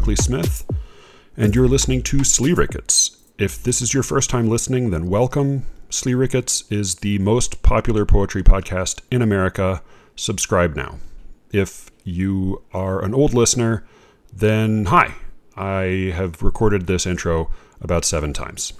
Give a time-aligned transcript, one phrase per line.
[0.00, 0.66] Buckley Smith,
[1.36, 3.18] and you're listening to Slee Rickets.
[3.36, 5.66] If this is your first time listening, then welcome.
[5.90, 9.82] Slee Rickets is the most popular poetry podcast in America.
[10.16, 11.00] Subscribe now.
[11.52, 13.84] If you are an old listener,
[14.32, 15.16] then hi.
[15.54, 17.50] I have recorded this intro
[17.82, 18.72] about seven times.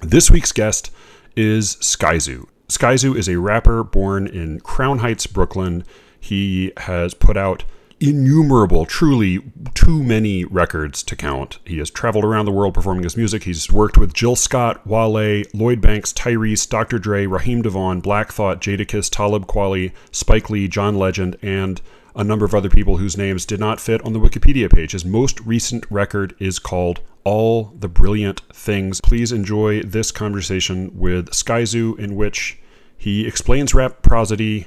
[0.00, 0.92] This week's guest
[1.34, 2.46] is Skyzoo.
[2.68, 5.82] Skyzoo is a rapper born in Crown Heights, Brooklyn.
[6.20, 7.64] He has put out
[7.98, 9.42] innumerable, truly
[9.74, 11.58] too many records to count.
[11.64, 13.44] He has traveled around the world performing his music.
[13.44, 16.98] He's worked with Jill Scott, Wale, Lloyd Banks, Tyrese, Dr.
[16.98, 21.80] Dre, Raheem DeVaughn, Black Thought, Jadakiss, Talib Kweli, Spike Lee, John Legend, and
[22.14, 24.92] a number of other people whose names did not fit on the Wikipedia page.
[24.92, 29.00] His most recent record is called All the Brilliant Things.
[29.00, 32.58] Please enjoy this conversation with Skyzoo, in which
[32.96, 34.66] he explains rap prosody,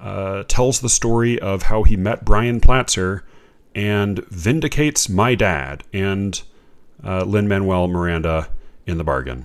[0.00, 3.22] uh, tells the story of how he met Brian Platzer,
[3.74, 6.42] and vindicates my dad and
[7.04, 8.48] uh, Lin Manuel Miranda
[8.86, 9.44] in the bargain.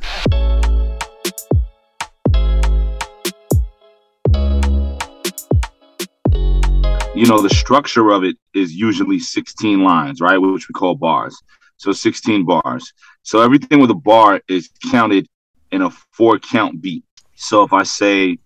[7.22, 10.39] you know, the structure of it is usually 16 lines, right?
[10.39, 11.39] Which we call bars.
[11.77, 12.94] So 16 bars.
[13.22, 15.27] So everything with a bar is counted
[15.72, 17.03] in a four count beat.
[17.35, 18.39] So if I say,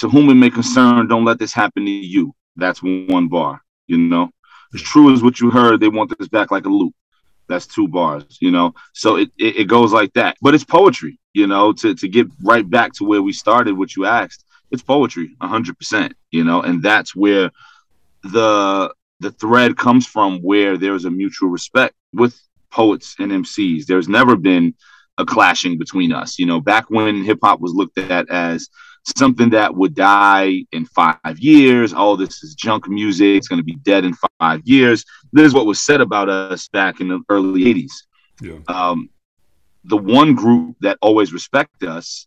[0.00, 3.98] to whom it may concern, don't let this happen to you, that's one bar, you
[3.98, 4.30] know?
[4.74, 6.94] As true as what you heard, they want this back like a loop.
[7.48, 8.74] That's two bars, you know?
[8.92, 10.36] So it, it, it goes like that.
[10.42, 13.96] But it's poetry, you know, to, to get right back to where we started, what
[13.96, 14.44] you asked.
[14.70, 16.62] It's poetry, 100%, you know?
[16.62, 17.50] And that's where
[18.22, 23.86] the the thread comes from where there's a mutual respect with poets and MCs.
[23.86, 24.74] There's never been
[25.16, 26.38] a clashing between us.
[26.38, 28.68] You know, back when hip hop was looked at as
[29.16, 31.92] something that would die in five years.
[31.96, 33.36] Oh, this is junk music.
[33.36, 35.04] It's going to be dead in five years.
[35.32, 37.92] This is what was said about us back in the early 80s.
[38.40, 38.58] Yeah.
[38.68, 39.10] Um,
[39.84, 42.26] the one group that always respected us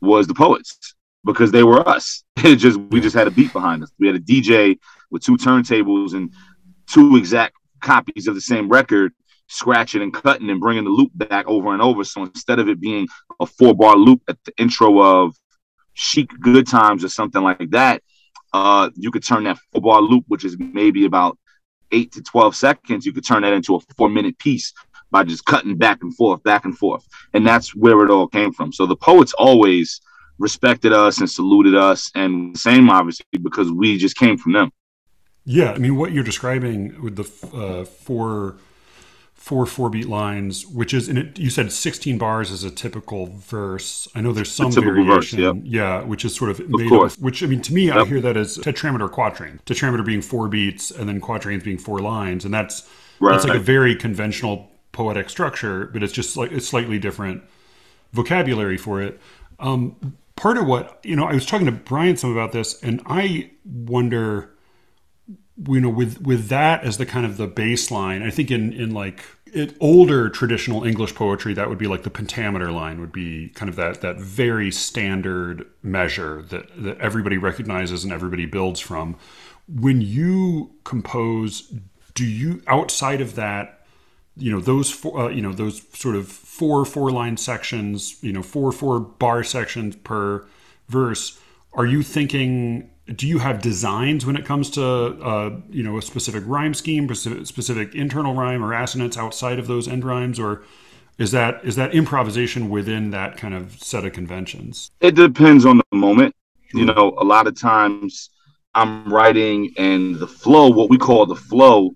[0.00, 2.22] was the poets because they were us.
[2.44, 3.90] It just we just had a beat behind us.
[3.98, 4.78] We had a DJ
[5.10, 6.32] with two turntables and
[6.86, 9.12] two exact copies of the same record,
[9.48, 12.04] scratching and cutting and bringing the loop back over and over.
[12.04, 13.08] So instead of it being
[13.40, 15.34] a four bar loop at the intro of
[15.96, 18.02] Chic Good Times or something like that,
[18.52, 21.38] uh, you could turn that four bar loop, which is maybe about
[21.90, 24.72] eight to 12 seconds, you could turn that into a four minute piece
[25.10, 27.06] by just cutting back and forth, back and forth.
[27.32, 28.72] And that's where it all came from.
[28.72, 30.00] So the poets always
[30.38, 34.70] respected us and saluted us, and same obviously because we just came from them.
[35.44, 38.56] Yeah, I mean, what you're describing with the uh, four
[39.46, 43.26] four four beat lines, which is in it, you said 16 bars is a typical
[43.26, 44.08] verse.
[44.12, 45.54] I know there's some variation, verse, yep.
[45.62, 47.14] yeah, which is sort of, of made course.
[47.14, 47.96] Of, which I mean, to me, yep.
[47.96, 49.60] I hear that as tetrameter quatrain.
[49.64, 52.88] Tetrameter being four beats, and then quatrains being four lines, and that's
[53.20, 53.34] right.
[53.34, 57.44] that's like a very conventional poetic structure, but it's just like it's slightly different
[58.12, 59.20] vocabulary for it.
[59.60, 63.00] Um, part of what you know, I was talking to Brian some about this, and
[63.06, 64.50] I wonder
[65.68, 68.90] you know with with that as the kind of the baseline i think in in
[68.90, 69.24] like
[69.56, 73.68] it, older traditional english poetry that would be like the pentameter line would be kind
[73.68, 79.16] of that that very standard measure that that everybody recognizes and everybody builds from.
[79.68, 81.72] When you compose
[82.14, 83.86] do you outside of that
[84.36, 88.32] you know those four uh, you know those sort of four four line sections you
[88.32, 90.46] know four four bar sections per
[90.88, 91.40] verse
[91.72, 96.02] are you thinking do you have designs when it comes to uh, you know a
[96.02, 100.64] specific rhyme scheme, specific internal rhyme or assonance outside of those end rhymes, or
[101.18, 104.90] is that is that improvisation within that kind of set of conventions?
[105.00, 106.34] It depends on the moment.
[106.68, 106.80] Sure.
[106.80, 108.30] You know, a lot of times
[108.74, 111.92] I'm writing and the flow, what we call the flow,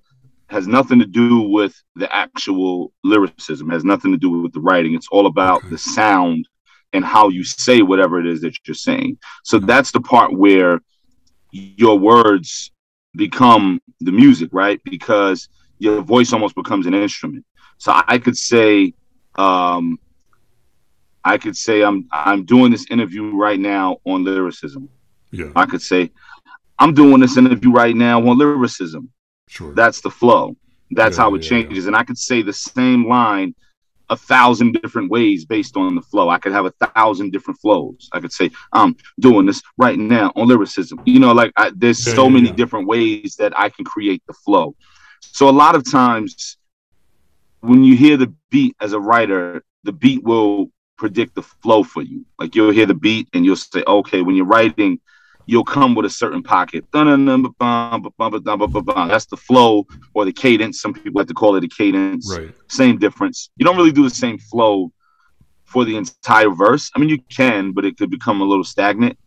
[0.47, 4.95] has nothing to do with the actual lyricism, has nothing to do with the writing.
[4.95, 5.71] It's all about okay.
[5.71, 6.49] the sound
[6.93, 9.19] and how you say whatever it is that you're saying.
[9.45, 10.81] So that's the part where
[11.53, 12.71] your words
[13.17, 14.81] become the music, right?
[14.85, 15.49] Because
[15.79, 17.45] your voice almost becomes an instrument.
[17.79, 18.95] So I could say,
[19.37, 19.99] um,
[21.25, 24.89] I could say I'm I'm doing this interview right now on lyricism.
[25.33, 25.53] Yeah.
[25.57, 26.11] I could say
[26.79, 29.11] I'm doing this interview right now on lyricism.
[29.49, 29.75] Sure.
[29.75, 30.57] That's the flow.
[30.91, 31.85] That's yeah, how it yeah, changes.
[31.85, 31.89] Yeah.
[31.89, 33.55] And I could say the same line
[34.11, 36.29] a thousand different ways based on the flow.
[36.29, 38.09] I could have a thousand different flows.
[38.13, 41.01] I could say, I'm doing this right now on lyricism.
[41.07, 42.55] You know, like I, there's yeah, so yeah, many yeah.
[42.55, 44.75] different ways that I can create the flow.
[45.21, 46.59] So a lot of times
[47.61, 52.03] when you hear the beat as a writer, the beat will predict the flow for
[52.03, 52.27] you.
[52.39, 55.01] Like you'll hear the beat and you'll say, okay, when you're writing,
[55.51, 56.85] you'll come with a certain pocket.
[59.09, 60.81] That's the flow or the cadence.
[60.81, 62.33] Some people like to call it a cadence.
[62.33, 62.55] Right.
[62.69, 63.51] Same difference.
[63.57, 64.93] You don't really do the same flow
[65.65, 66.91] for the entire verse.
[66.95, 69.19] I mean, you can, but it could become a little stagnant.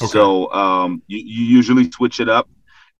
[0.00, 0.10] Okay.
[0.10, 2.50] So um, you, you usually switch it up,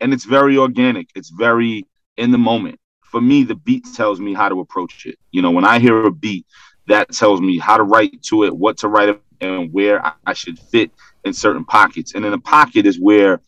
[0.01, 1.09] and it's very organic.
[1.15, 1.87] It's very
[2.17, 2.79] in the moment.
[3.03, 5.19] For me, the beat tells me how to approach it.
[5.31, 6.47] You know, when I hear a beat,
[6.87, 10.33] that tells me how to write to it, what to write, and where I, I
[10.33, 10.91] should fit
[11.25, 12.15] in certain pockets.
[12.15, 13.41] And in a pocket is where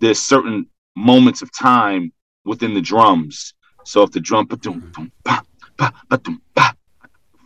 [0.00, 0.66] there's certain
[0.96, 2.12] moments of time
[2.44, 3.54] within the drums.
[3.84, 5.04] So if the drum mm-hmm.
[5.24, 5.42] ba,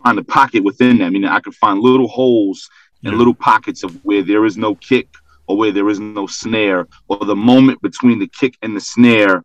[0.04, 1.06] find a pocket within that.
[1.06, 2.68] I mean, I can find little holes
[3.04, 5.08] and little pockets of where there is no kick
[5.46, 9.42] or where there is no snare or the moment between the kick and the snare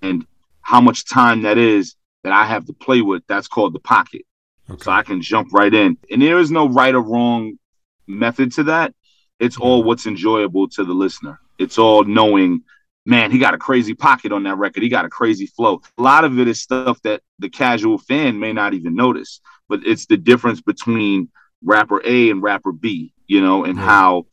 [0.00, 0.26] and
[0.62, 3.22] how much time that is that I have to play with.
[3.26, 4.22] That's called the pocket
[4.70, 4.82] Okay.
[4.84, 5.96] so I can jump right in.
[6.10, 7.58] And there is no right or wrong
[8.06, 8.94] method to that.
[9.38, 9.64] It's mm-hmm.
[9.64, 11.40] all what's enjoyable to the listener.
[11.58, 12.62] It's all knowing,
[13.06, 14.82] man, he got a crazy pocket on that record.
[14.82, 15.80] He got a crazy flow.
[15.98, 19.80] A lot of it is stuff that the casual fan may not even notice, but
[19.86, 21.28] it's the difference between
[21.64, 23.84] rapper A and rapper B, you know, and Right.
[23.84, 24.26] how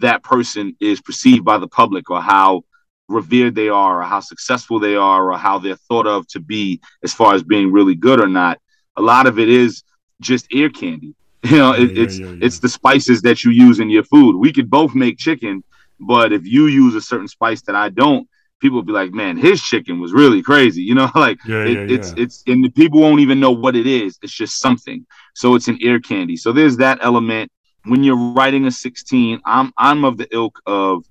[0.00, 2.64] that person is perceived by the public or how
[3.08, 6.80] revered they are or how successful they are or how they're thought of to be
[7.02, 8.58] as far as being really good or not
[8.96, 9.82] a lot of it is
[10.20, 11.14] just ear candy.
[11.50, 12.34] You know, it, Yeah, it's yeah, yeah.
[12.40, 14.36] it's the spices that you use in your food.
[14.36, 15.64] We could both make chicken,
[16.00, 18.28] but if you use a certain spice that I don't,
[18.60, 22.12] people will be like, "Man, his chicken was really crazy." You know, like it, it's
[22.16, 24.18] it's and the people won't even know what it is.
[24.22, 25.06] It's just something.
[25.34, 26.36] So it's an ear candy.
[26.36, 27.50] So there's that element.
[27.86, 31.04] When you're writing a 16, I'm I'm of the ilk of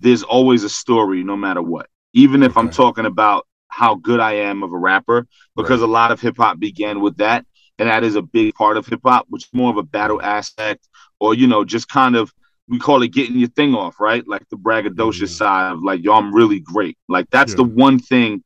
[0.00, 1.88] there's always a story no matter what.
[2.14, 5.26] Even if I'm talking about how good I am of a rapper,
[5.56, 5.88] because Right.
[5.88, 7.44] a lot of hip hop began with that.
[7.78, 10.20] And that is a big part of hip hop, which is more of a battle
[10.22, 10.88] aspect,
[11.20, 12.32] or you know, just kind of
[12.68, 14.26] we call it getting your thing off, right?
[14.26, 15.26] Like the braggadocious Yeah.
[15.38, 16.98] side of like, yo, I'm really great.
[17.08, 17.58] Like that's Yeah.
[17.58, 18.42] the one thing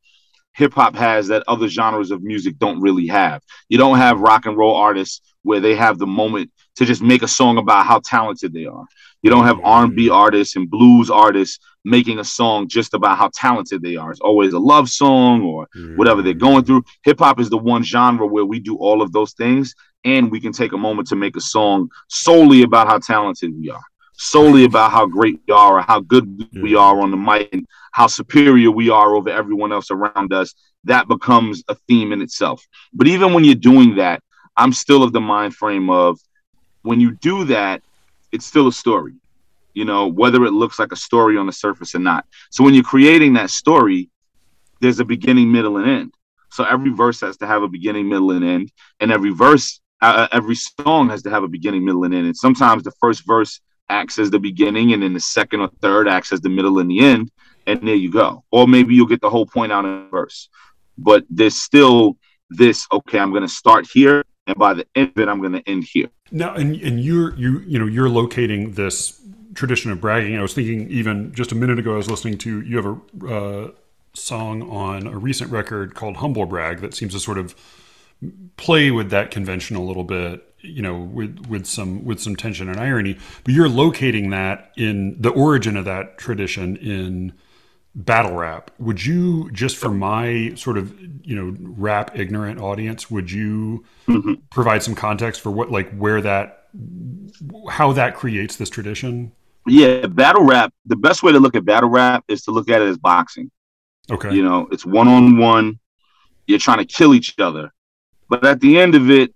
[0.53, 3.41] hip hop has that other genres of music don't really have.
[3.69, 7.23] You don't have rock and roll artists where they have the moment to just make
[7.23, 8.85] a song about how talented they are.
[9.23, 13.81] You don't have R&B artists and blues artists making a song just about how talented
[13.81, 14.11] they are.
[14.11, 15.95] It's always a love song or mm-hmm.
[15.97, 16.83] whatever they're going through.
[17.03, 19.73] Hip hop is the one genre where we do all of those things
[20.03, 23.69] and we can take a moment to make a song solely about how talented we
[23.69, 23.83] are,
[24.13, 26.77] solely about how great we are or how good we mm-hmm.
[26.77, 30.53] are on the mic and how superior we are over everyone else around us.
[30.83, 32.65] That becomes a theme in itself.
[32.93, 34.23] But even when you're doing that,
[34.57, 36.19] I'm still of the mind frame of
[36.81, 37.81] when you do that,
[38.31, 39.13] it's still a story.
[39.73, 42.25] You know, whether it looks like a story on the surface or not.
[42.49, 44.09] So when you're creating that story,
[44.81, 46.13] there's a beginning, middle, and end.
[46.51, 50.27] So every verse has to have a beginning, middle, and end, and every verse, uh,
[50.31, 52.25] every song has to have a beginning, middle, and end.
[52.25, 56.07] And sometimes the first verse acts as the beginning, and then the second or third
[56.07, 57.31] acts as the middle and the end,
[57.67, 58.43] and there you go.
[58.51, 60.49] Or maybe you'll get the whole point out in a verse.
[60.97, 62.17] But there's still
[62.49, 62.87] this.
[62.91, 65.69] Okay, I'm going to start here, and by the end of it, I'm going to
[65.69, 66.09] end here.
[66.31, 69.21] Now, and and you're you you know you're locating this
[69.53, 70.37] tradition of bragging.
[70.37, 72.85] I was thinking even just a minute ago, I was listening to you have
[73.23, 73.71] a uh,
[74.13, 77.55] song on a recent record called "Humble Brag" that seems to sort of
[78.57, 80.47] play with that convention a little bit.
[80.61, 83.17] You know, with with some with some tension and irony.
[83.43, 87.33] But you're locating that in the origin of that tradition in
[87.95, 88.71] battle rap.
[88.79, 93.83] Would you just for my sort of you know rap ignorant audience, would you
[94.49, 96.67] provide some context for what like where that
[97.69, 99.31] how that creates this tradition?
[99.67, 100.73] Yeah, battle rap.
[100.85, 103.51] The best way to look at battle rap is to look at it as boxing.
[104.09, 104.33] Okay.
[104.33, 105.79] You know, it's one on one.
[106.47, 107.71] You're trying to kill each other,
[108.27, 109.33] but at the end of it,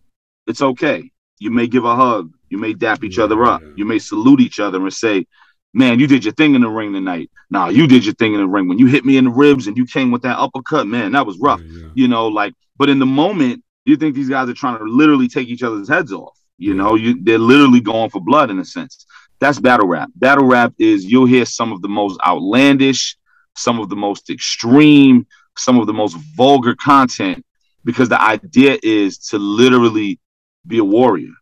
[0.48, 1.12] it's okay.
[1.40, 2.34] You may give a hug.
[2.50, 3.62] You may dap each other up.
[3.62, 3.70] Yeah.
[3.76, 5.26] You may salute each other and say,
[5.74, 8.40] "Man, you did your thing in the ring tonight." Nah, you did your thing in
[8.40, 10.88] the ring when you hit me in the ribs and you came with that uppercut.
[10.88, 11.62] Man, that was rough.
[11.62, 11.88] Yeah, yeah.
[11.94, 12.54] You know, like.
[12.78, 15.88] But in the moment, you think these guys are trying to literally take each other's
[15.88, 16.38] heads off.
[16.58, 16.78] You Yeah.
[16.78, 19.05] know, you they're literally going for blood in a sense.
[19.46, 20.10] That's battle rap.
[20.16, 23.16] Battle rap is you'll hear some of the most outlandish,
[23.56, 27.46] some of the most extreme, some of the most vulgar content
[27.84, 30.20] because the idea is to literally
[30.66, 31.36] be a warrior.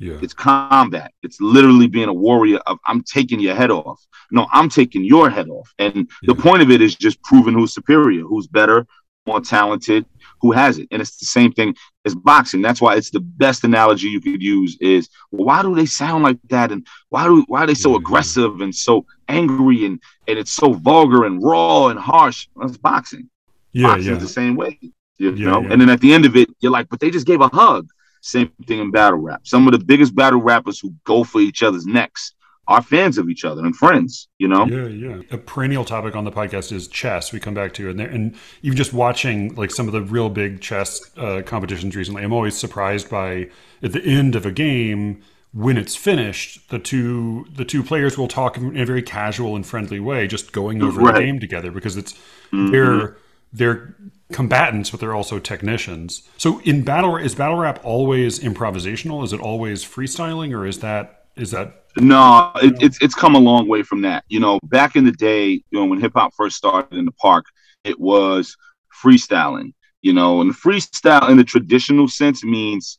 [0.00, 0.18] Yeah.
[0.20, 1.12] It's combat.
[1.22, 4.04] It's literally being a warrior of I'm taking your head off.
[4.32, 5.72] No, I'm taking your head off.
[5.78, 8.84] And the point of it is just proving who's superior, who's better,
[9.28, 10.06] more talented,
[10.44, 10.86] who has it.
[10.90, 11.74] And it's the same thing
[12.04, 12.60] as boxing.
[12.60, 16.22] That's why it's the best analogy you could use is well, why do they sound
[16.22, 16.70] like that?
[16.70, 18.04] And why do why are they so mm-hmm.
[18.04, 19.98] aggressive and so angry and
[20.28, 22.46] and it's so vulgar and raw and harsh?
[22.56, 23.30] That's boxing.
[23.72, 23.86] Yeah.
[23.86, 24.14] Boxing's Yeah.
[24.18, 24.78] the same way.
[25.16, 25.72] You Yeah, know, yeah.
[25.72, 27.88] and then at the end of it, you're like, but they just gave a hug.
[28.20, 29.46] Same thing in battle rap.
[29.46, 32.34] Some of the biggest battle rappers who go for each other's necks
[32.66, 34.66] are fans of each other and friends, you know?
[34.66, 35.20] Yeah, yeah.
[35.30, 37.32] A perennial topic on the podcast is chess.
[37.32, 40.30] We come back to and there, and even just watching like some of the real
[40.30, 43.48] big chess uh, competitions recently, I'm always surprised by
[43.82, 45.22] at the end of a game
[45.54, 49.64] when it's finished, the two the two players will talk in a very casual and
[49.64, 51.14] friendly way, just going over right.
[51.14, 52.12] the game together because it's
[52.50, 52.72] mm-hmm.
[52.72, 53.16] they're
[53.52, 53.94] they're
[54.32, 56.28] combatants, but they're also technicians.
[56.38, 59.22] So in battle is battle rap always improvisational?
[59.22, 63.38] Is it always freestyling, or is that is that no, it, it's it's come a
[63.38, 64.24] long way from that.
[64.28, 67.12] You know, back in the day, you know, when hip hop first started in the
[67.12, 67.46] park,
[67.84, 68.56] it was
[69.02, 69.74] freestyling.
[70.02, 72.98] You know, and freestyle in the traditional sense means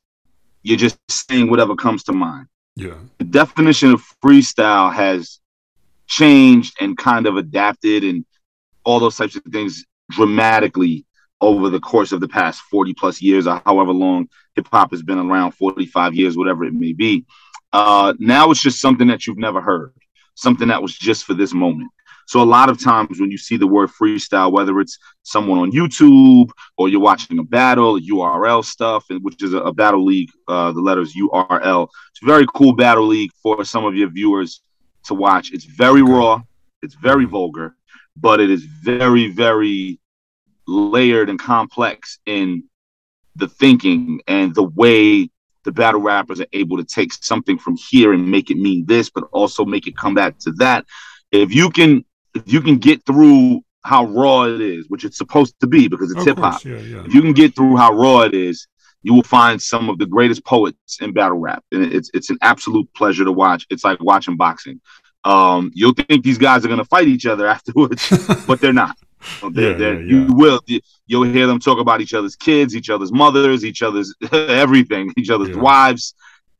[0.64, 2.48] you're just saying whatever comes to mind.
[2.76, 2.96] Yeah.
[3.20, 5.40] The definition of freestyle has
[6.08, 8.26] changed and kind of adapted and
[8.84, 11.06] all those types of things dramatically
[11.42, 15.04] over the course of the past 40 plus years or however long hip hop has
[15.04, 17.26] been around 45 years, whatever it may be.
[17.76, 19.92] Uh, now it's just something that you've never heard,
[20.36, 21.92] something that was just for this moment.
[22.26, 25.74] So a lot of times when you see the word freestyle, whether it's someone on
[25.74, 30.72] YouTube or you're watching a battle, URL stuff, which is a, a battle league, uh,
[30.72, 31.90] the letters URL.
[32.12, 34.62] It's a very cool battle league for some of your viewers
[35.08, 35.52] to watch.
[35.52, 36.44] It's very raw,
[36.82, 37.76] it's very vulgar,
[38.16, 40.00] but it is very, very
[40.66, 42.64] layered and complex in
[43.36, 45.30] the thinking and the way
[45.66, 49.10] the battle rappers are able to take something from here and make it mean this,
[49.10, 50.86] but also make it come back to that.
[51.32, 55.60] If you can, if you can get through how raw it is, which it's supposed
[55.60, 56.64] to be because it's hip hop.
[56.64, 57.04] Yeah, yeah.
[57.06, 58.68] If you can get through how raw it is,
[59.04, 62.38] you will find some of the greatest poets in battle rap, and it's it's an
[62.42, 63.68] absolute pleasure to watch.
[63.70, 64.82] It's like watching boxing.
[65.24, 68.08] Um, you'll think these guys are gonna fight each other afterwards,
[68.48, 68.98] but they're not.
[69.52, 70.28] They're, yeah, they're, yeah, yeah.
[70.28, 70.62] You will.
[71.08, 75.30] You'll hear them talk about each other's kids, each other's mothers, each other's everything, each
[75.30, 76.16] other's wives.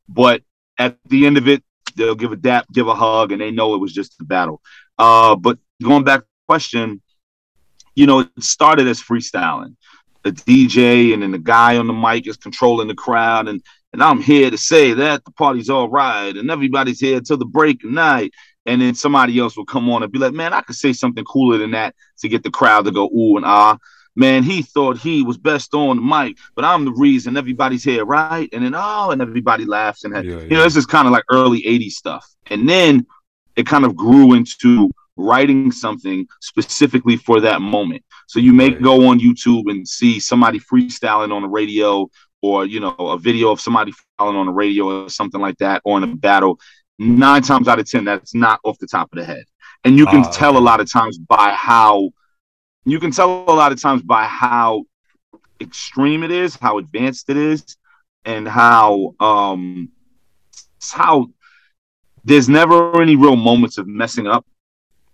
[0.08, 0.42] But
[0.78, 1.62] at the end of it,
[1.96, 4.60] they'll give a dap, give a hug, and they know it was just a battle.
[4.98, 7.00] Uh, but going back to the question,
[7.94, 9.76] you know, it started as freestyling.
[10.22, 14.02] The DJ and then the guy on the mic is controlling the crowd, and and
[14.02, 17.82] I'm here to say that the party's all right, and everybody's here till the break
[17.84, 18.32] of night
[18.66, 21.24] and then somebody else will come on and be like, man, I could say something
[21.24, 23.78] cooler than that to get the crowd to go ooh and ah.
[24.18, 28.02] Man, he thought he was best on the mic, but I'm the reason everybody's here,
[28.06, 28.48] right?
[28.50, 31.24] And then oh, and everybody laughs and yeah, you know, this is kind of like
[31.30, 32.26] early '80s stuff.
[32.46, 33.06] And then
[33.56, 38.04] it kind of grew into writing something specifically for that moment.
[38.26, 38.82] So you may right.
[38.82, 42.08] go on YouTube and see somebody freestyling on the radio,
[42.42, 45.82] or you know, a video of somebody freestyling on the radio or something like that,
[45.84, 46.60] or in a battle,
[46.98, 49.44] nine times out of ten that's not off the top of the head.
[49.84, 52.10] And you can uh, tell a lot of times by how
[52.84, 54.84] you can tell a lot of times by how
[55.60, 57.76] extreme it is how advanced it is
[58.24, 59.90] and how um
[60.92, 61.26] how
[62.24, 64.44] there's never any real moments of messing up.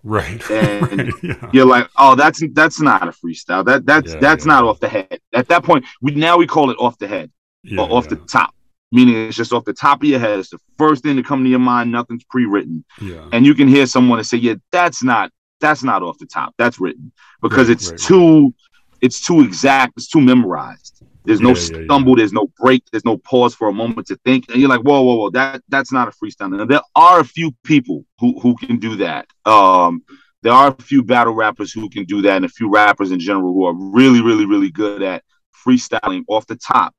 [0.03, 1.51] Right and right, yeah.
[1.53, 3.65] you're like oh that's that's not a freestyle.
[3.65, 4.53] That that's yeah, that's yeah.
[4.53, 5.21] not off the head.
[5.33, 7.31] At that point we now we call it off the head
[7.79, 8.55] or off the top
[8.93, 10.39] meaning it's just off the top of your head.
[10.39, 11.91] It's the first thing to come to your mind.
[11.91, 13.29] Nothing's pre-written, yeah.
[13.33, 16.55] and you can hear someone and say, "Yeah, that's not that's not off the top.
[16.59, 18.55] That's written because right, it's right, too right.
[19.01, 19.95] it's too exact.
[19.97, 21.03] It's too memorized.
[21.25, 22.13] There's yeah, no stumble.
[22.13, 22.85] Yeah, there's no break.
[22.91, 24.51] There's no pause for a moment to think.
[24.51, 25.31] And you're like, whoa, whoa, whoa.
[25.31, 26.51] That that's not a freestyle.
[26.51, 29.27] Now, there are a few people who who can do that.
[29.47, 30.03] Um,
[30.43, 33.21] there are a few battle rappers who can do that, and a few rappers in
[33.21, 35.23] general who are really, really, really good at
[35.65, 36.95] freestyling off the top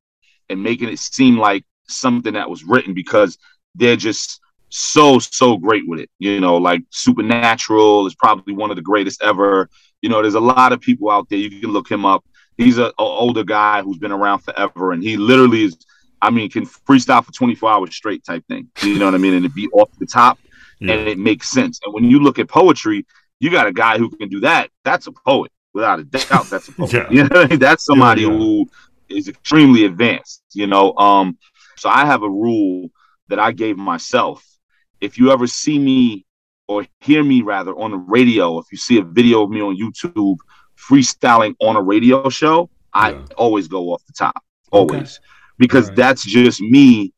[0.49, 3.37] and making it seem like something that was written because
[3.75, 6.09] they're just so so great with it.
[6.19, 9.69] You know, like Supernatural is probably one of the greatest ever.
[10.01, 11.39] You know, there's a lot of people out there.
[11.39, 12.25] You can look him up.
[12.57, 15.77] He's an older guy who's been around forever, and he literally is.
[16.21, 18.69] I mean, can freestyle for 24 hours straight type thing.
[18.81, 19.33] You know what I mean?
[19.33, 20.39] And it be off the top,
[20.79, 20.93] yeah.
[20.93, 21.79] and it makes sense.
[21.83, 23.05] And when you look at poetry,
[23.41, 24.69] you got a guy who can do that.
[24.85, 26.49] That's a poet, without a doubt.
[26.49, 26.93] That's a poet.
[26.93, 27.09] yeah.
[27.11, 27.59] You know I mean?
[27.59, 28.69] That's somebody yeah, who
[29.09, 30.43] is extremely advanced.
[30.53, 31.37] You know, um,
[31.83, 32.87] so I have a rule
[33.27, 34.41] that I gave myself.
[35.01, 36.25] If you ever see me
[36.65, 39.75] or hear me rather on the radio, if you see a video of me on
[39.75, 40.37] YouTube
[40.77, 43.01] freestyling on a radio show, yeah.
[43.01, 44.41] I always go off the top.
[44.71, 45.17] Always.
[45.17, 45.27] Okay.
[45.57, 45.97] Because right.
[45.97, 47.11] that's just me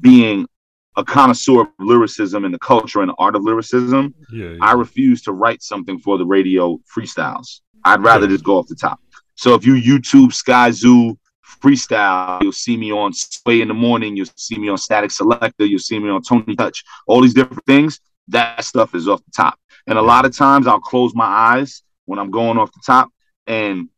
[0.00, 0.48] being
[0.96, 4.16] a connoisseur of lyricism and the culture and the art of lyricism.
[4.32, 4.56] Yeah, yeah.
[4.60, 7.60] I refuse to write something for the radio freestyles.
[7.84, 8.98] I'd rather just go off the top.
[9.36, 11.16] So if you YouTube Skyzoo
[11.60, 12.42] freestyle.
[12.42, 14.16] You'll see me on Sway in the morning.
[14.16, 15.68] You'll see me on Statik Selektah.
[15.68, 16.84] You'll see me on Tony Touch.
[17.06, 18.00] All these different things.
[18.28, 19.58] That stuff is off the top.
[19.86, 23.10] And a lot of times I'll close my eyes when I'm going off the top,
[23.46, 23.88] and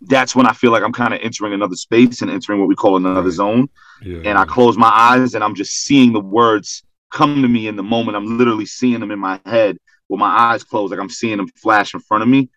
[0.00, 2.74] that's when I feel like I'm kind of entering another space and entering what we
[2.74, 3.68] call another zone.
[4.02, 4.22] Yeah.
[4.24, 7.76] And I close my eyes and I'm just seeing the words come to me in
[7.76, 8.16] the moment.
[8.16, 11.48] I'm literally seeing them in my head with my eyes closed, like I'm seeing them
[11.48, 12.48] flash in front of me,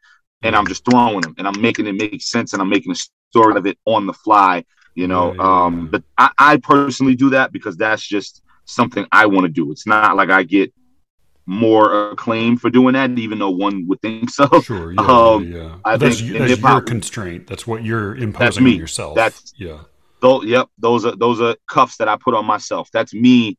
[0.41, 2.96] and I'm just throwing them and I'm making it make sense and I'm making a
[3.31, 4.65] story of it on the fly.
[4.93, 9.25] You know, Yeah, um, but I, I personally do that because that's just something I
[9.25, 9.71] want to do.
[9.71, 10.73] It's not like I get
[11.45, 14.47] more acclaim for doing that, even though one would think so.
[14.61, 14.91] Sure.
[14.93, 15.01] Yeah.
[15.11, 15.75] Um, yeah.
[15.83, 17.47] I that's think in that's your constraint.
[17.47, 19.15] That's what you're imposing on yourself.
[19.15, 19.79] That's- yeah.
[20.21, 22.89] Those, yep, those are those are cuffs that I put on myself.
[22.93, 23.57] That's me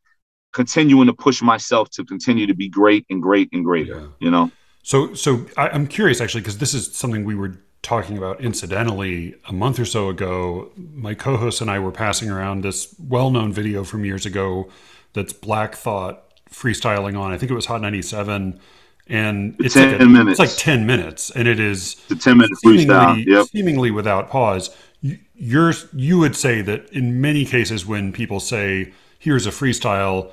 [0.53, 4.01] continuing to push myself to continue to be great and great and greater.
[4.01, 4.07] Yeah.
[4.21, 4.53] You know,
[4.85, 9.35] So, so I, I'm curious actually because this is something we were talking about incidentally
[9.49, 10.71] a month or so ago.
[10.77, 14.69] My co-host and I were passing around this well-known video from years ago
[15.15, 17.33] that's Black Thought freestyling on.
[17.33, 18.61] I think it was Hot 97,
[19.09, 20.31] and it's 10 like a- minutes.
[20.31, 23.15] It's like 10 minutes, and it is the ten minute freestyle.
[23.17, 23.47] seemingly, Yep.
[23.47, 24.71] seemingly without pause.
[25.01, 30.31] You- You're you would say that in many cases when people say here's a freestyle,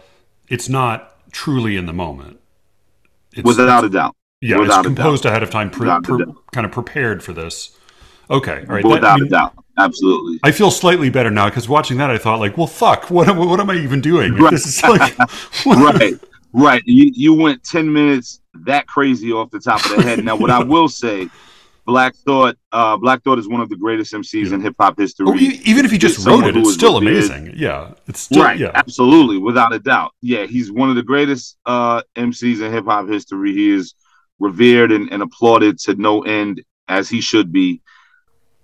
[0.49, 2.39] it's not truly in the moment.
[3.33, 4.15] It's, Without a doubt.
[4.41, 7.77] Yeah, without it's composed ahead of time, pre, pre- kind of prepared for this.
[8.29, 8.83] Okay, all right.
[8.83, 9.53] that- Without I mean, a doubt.
[9.77, 10.39] Absolutely.
[10.43, 13.37] I feel slightly better now because watching that, I thought like, well, fuck, what am,
[13.37, 14.35] what am I even doing?
[14.35, 14.51] Right.
[14.51, 15.17] This is like,
[15.65, 16.13] right.
[16.51, 16.83] Right.
[16.85, 20.23] You you went ten minutes that crazy off the top of the head.
[20.25, 21.29] Now what I will say,
[21.85, 25.27] Black Thought, uh, Black Thought is one of the greatest MCs in hip hop history.
[25.29, 27.53] Oh, even if he just wrote it, it's still amazing.
[27.55, 28.71] Yeah, it's still right, yeah.
[28.73, 30.11] absolutely, without a doubt.
[30.21, 33.53] Yeah, he's one of the greatest uh, MCs in hip hop history.
[33.53, 33.93] He is
[34.39, 37.81] revered and, and applauded to no end, as he should be.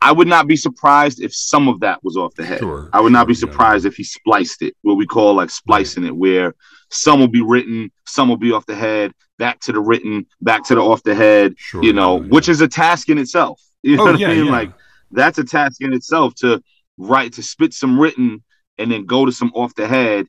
[0.02, 2.60] I would not be surprised if some of that was off the head.
[2.60, 3.54] Sure, I would not be sure, yeah.
[3.54, 6.54] surprised if he spliced it, what we call like splicing it, where
[6.90, 10.64] some will be written, some will be off the head, back to the written, back
[10.66, 13.62] to the off the head, Sure, you know, yeah, which is a task in itself.
[13.86, 14.48] You know Oh what yeah, I mean?
[14.48, 14.72] Like
[15.12, 16.60] that's a task in itself to
[16.98, 18.44] write to spit some written
[18.80, 20.26] and then go to some off the head.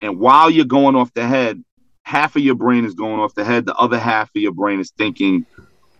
[0.00, 1.62] And while you're going off the head,
[2.10, 4.80] half of your brain is going off the head, the other half of your brain
[4.80, 5.46] is thinking,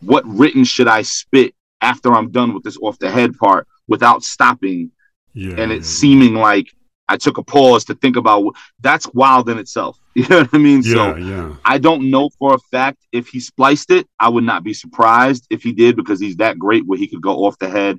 [0.01, 4.23] what written should I spit after I'm done with this off the head part without
[4.23, 4.91] stopping
[5.35, 6.67] yeah, and yeah, it's seeming like
[7.09, 9.97] I took a pause to think about that's wild in itself.
[10.17, 10.83] You know what I mean?
[10.83, 11.55] yeah, So yeah.
[11.65, 14.09] I don't know for a fact if he spliced it.
[14.19, 17.23] I would not be surprised if he did because he's that great where he could
[17.23, 17.99] go off the head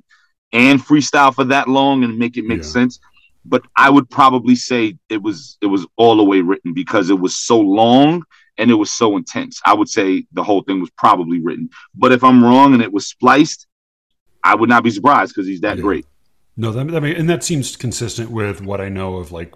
[0.52, 2.72] and freestyle for that long and make it make Yeah.
[2.78, 3.00] sense.
[3.44, 7.18] But I would probably say it was it was all the way written because it
[7.18, 8.22] was so long
[8.58, 9.60] and it was so intense.
[9.64, 11.70] I would say the whole thing was probably written.
[11.94, 13.66] But if I'm wrong and it was spliced,
[14.44, 15.82] I would not be surprised because he's that Yeah.
[15.82, 16.06] great.
[16.56, 19.54] No, that, that and that seems consistent with what I know of like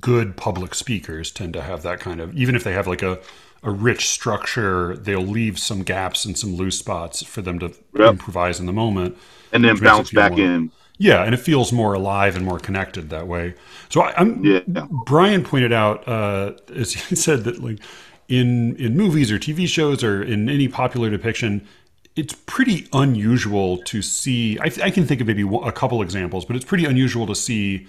[0.00, 3.20] good public speakers tend to have that kind of even if they have like a
[3.64, 8.10] a rich structure, they'll leave some gaps and some loose spots for them to Yep.
[8.10, 9.16] improvise in the moment.
[9.52, 10.70] And then Which makes it bounce back more- in.
[11.02, 13.54] Yeah, and it feels more alive and more connected that way.
[13.88, 14.60] So I, I'm Yeah.
[15.04, 17.80] Brian pointed out, uh, as he said that like
[18.28, 21.66] in in movies or TV shows or in any popular depiction,
[22.14, 24.60] it's pretty unusual to see.
[24.60, 27.88] I, I can think of maybe a couple examples, but it's pretty unusual to see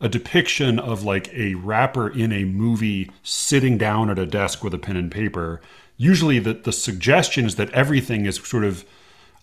[0.00, 4.72] a depiction of like a rapper in a movie sitting down at a desk with
[4.72, 5.60] a pen and paper.
[5.98, 8.86] Usually, the the suggestion is that everything is sort of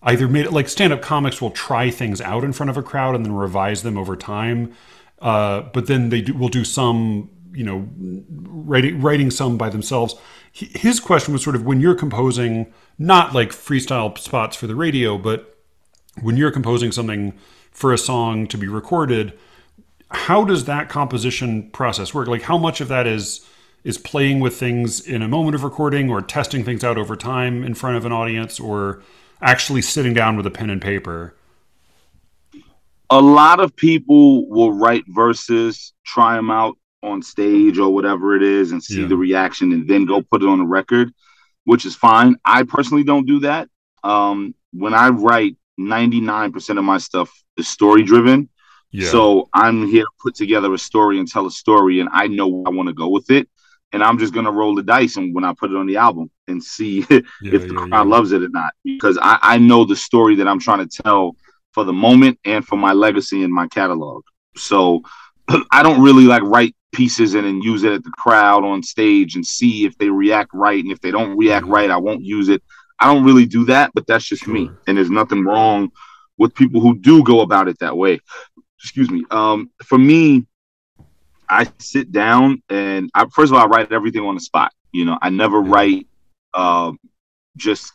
[0.03, 3.15] either made it like stand-up comics will try things out in front of a crowd
[3.15, 4.73] and then revise them over time
[5.21, 7.87] uh, but then they do, will do some you know
[8.29, 10.15] writing writing some by themselves.
[10.53, 15.17] His question was sort of when you're composing not like freestyle spots for the radio
[15.17, 15.57] but
[16.21, 17.33] when you're composing something
[17.71, 19.37] for a song to be recorded
[20.11, 22.27] how does that composition process work?
[22.27, 23.47] Like how much of that is
[23.83, 27.63] is playing with things in a moment of recording or testing things out over time
[27.63, 29.01] in front of an audience or
[29.41, 31.33] actually sitting down with a pen and paper
[33.09, 38.41] a lot of people will write verses, try them out on stage or whatever it
[38.43, 39.07] is, and see Yeah.
[39.07, 41.13] the reaction, and then go put it on a record,
[41.65, 42.37] which is fine.
[42.45, 43.67] I personally don't do that.
[44.03, 48.47] Um, when I write, ninety nine percent of my stuff is story driven.
[48.91, 52.27] yeah So I'm here to put together a story and tell a story, and I
[52.27, 53.49] know where I want to go with it.
[53.91, 56.31] And I'm just gonna roll the dice and when I put it on the album
[56.51, 57.05] and see
[57.39, 58.09] yeah, if the yeah, crowd yeah.
[58.09, 61.35] loves it or not because I, I know the story that I'm trying to tell
[61.73, 64.23] for the moment and for my legacy and my catalog.
[64.57, 65.01] So
[65.71, 69.35] I don't really like write pieces and then use it at the crowd on stage
[69.35, 70.83] and see if they react right.
[70.83, 71.69] And if they don't react Mhm.
[71.69, 72.61] right, I won't use it.
[72.99, 74.73] I don't really do that, but that's just me.
[74.87, 75.89] And there's nothing wrong
[76.37, 78.19] with people who do go about it that way.
[78.79, 79.25] Excuse me.
[79.31, 80.45] Um, for me,
[81.49, 84.71] I sit down and I first of all I write everything on the spot.
[84.91, 86.07] You know, I never write
[86.53, 86.99] um
[87.57, 87.91] just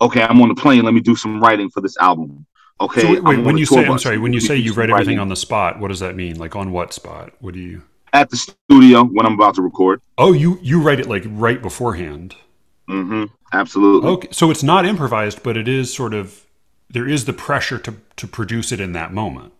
[0.00, 2.46] okay, I'm on the plane, let me do some writing for this album.
[2.78, 3.00] Okay.
[3.00, 5.18] so wait, wait, when you say i'm sorry when you say you write everything writing.
[5.18, 7.82] on the spot what does that mean like on what spot what do you
[8.16, 10.00] at the studio when I'm about to record.
[10.16, 12.34] Oh, you you write it like right beforehand.
[12.88, 13.24] Mm-hmm.
[13.52, 14.08] Absolutely.
[14.08, 16.46] Okay, so it's not improvised, but it is sort of
[16.88, 19.52] there is the pressure to to produce it in that moment.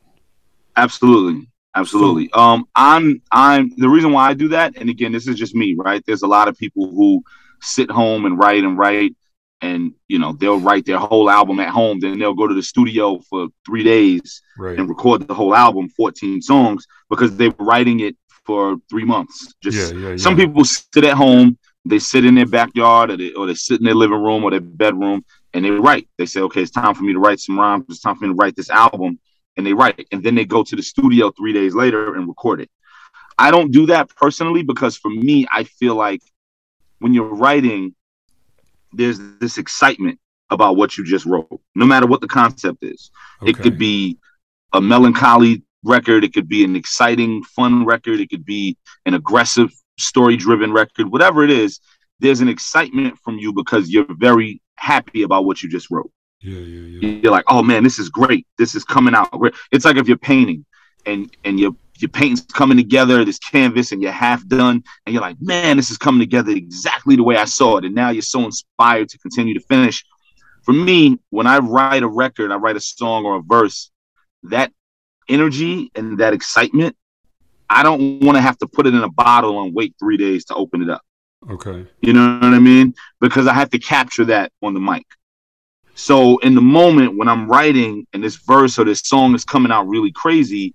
[0.77, 1.49] Absolutely.
[1.75, 2.31] Absolutely.
[2.33, 5.75] Um, I'm I'm the reason why I do that, and again, this is just me,
[5.77, 6.03] right?
[6.07, 7.23] There's a lot of people who
[7.61, 9.14] sit home and write and write,
[9.62, 12.62] and you know they'll write their whole album at home, then they'll go to the
[12.62, 14.79] studio for three days Right.
[14.79, 19.55] and record the whole album, 14 songs, because they were writing it for three months.
[19.62, 20.16] Just Yeah, yeah, yeah.
[20.16, 23.81] some people sit at home, they sit in their backyard, or they, or they sit
[23.81, 26.09] in their living room or their bedroom, and they write.
[26.19, 27.85] They say, "Okay, it's time for me to write some rhymes.
[27.88, 29.19] It's time for me to write this album."
[29.59, 30.07] and they write it.
[30.12, 32.69] And then they go to the studio three days later and record it.
[33.38, 36.21] I don't do that personally because for me, I feel like
[36.98, 37.94] when you're writing,
[38.92, 40.18] there's this excitement
[40.50, 43.11] about what you just wrote, no matter what the concept is.
[43.42, 44.18] It could be
[44.72, 49.70] a melancholy record, it could be an exciting, fun record, it could be an aggressive,
[49.98, 51.80] story driven record, whatever it is,
[52.20, 56.59] there's an excitement from you because you're very happy about what you just wrote Yeah,
[56.59, 57.20] yeah, yeah.
[57.22, 58.46] you're like, oh man, this is great.
[58.59, 59.54] This is coming out great.
[59.72, 60.64] It's like if you're painting
[61.04, 65.22] and and your your paint's coming together, this canvas, and you're half done, and you're
[65.22, 67.85] like, man, this is coming together exactly the way I saw it.
[67.85, 70.04] And now you're so inspired to continue to finish.
[70.64, 73.90] For me, when I write a record, I write a song or a verse,
[74.44, 74.72] that
[75.28, 76.96] energy and that excitement,
[77.68, 80.44] I don't want to have to put it in a bottle and wait three days
[80.46, 81.02] to open it up.
[81.50, 81.87] Okay.
[82.00, 82.94] You know what I mean?
[83.20, 85.06] Because I have to capture that on the mic.
[85.94, 89.72] So in the moment when I'm writing and this verse or this song is coming
[89.72, 90.74] out really crazy,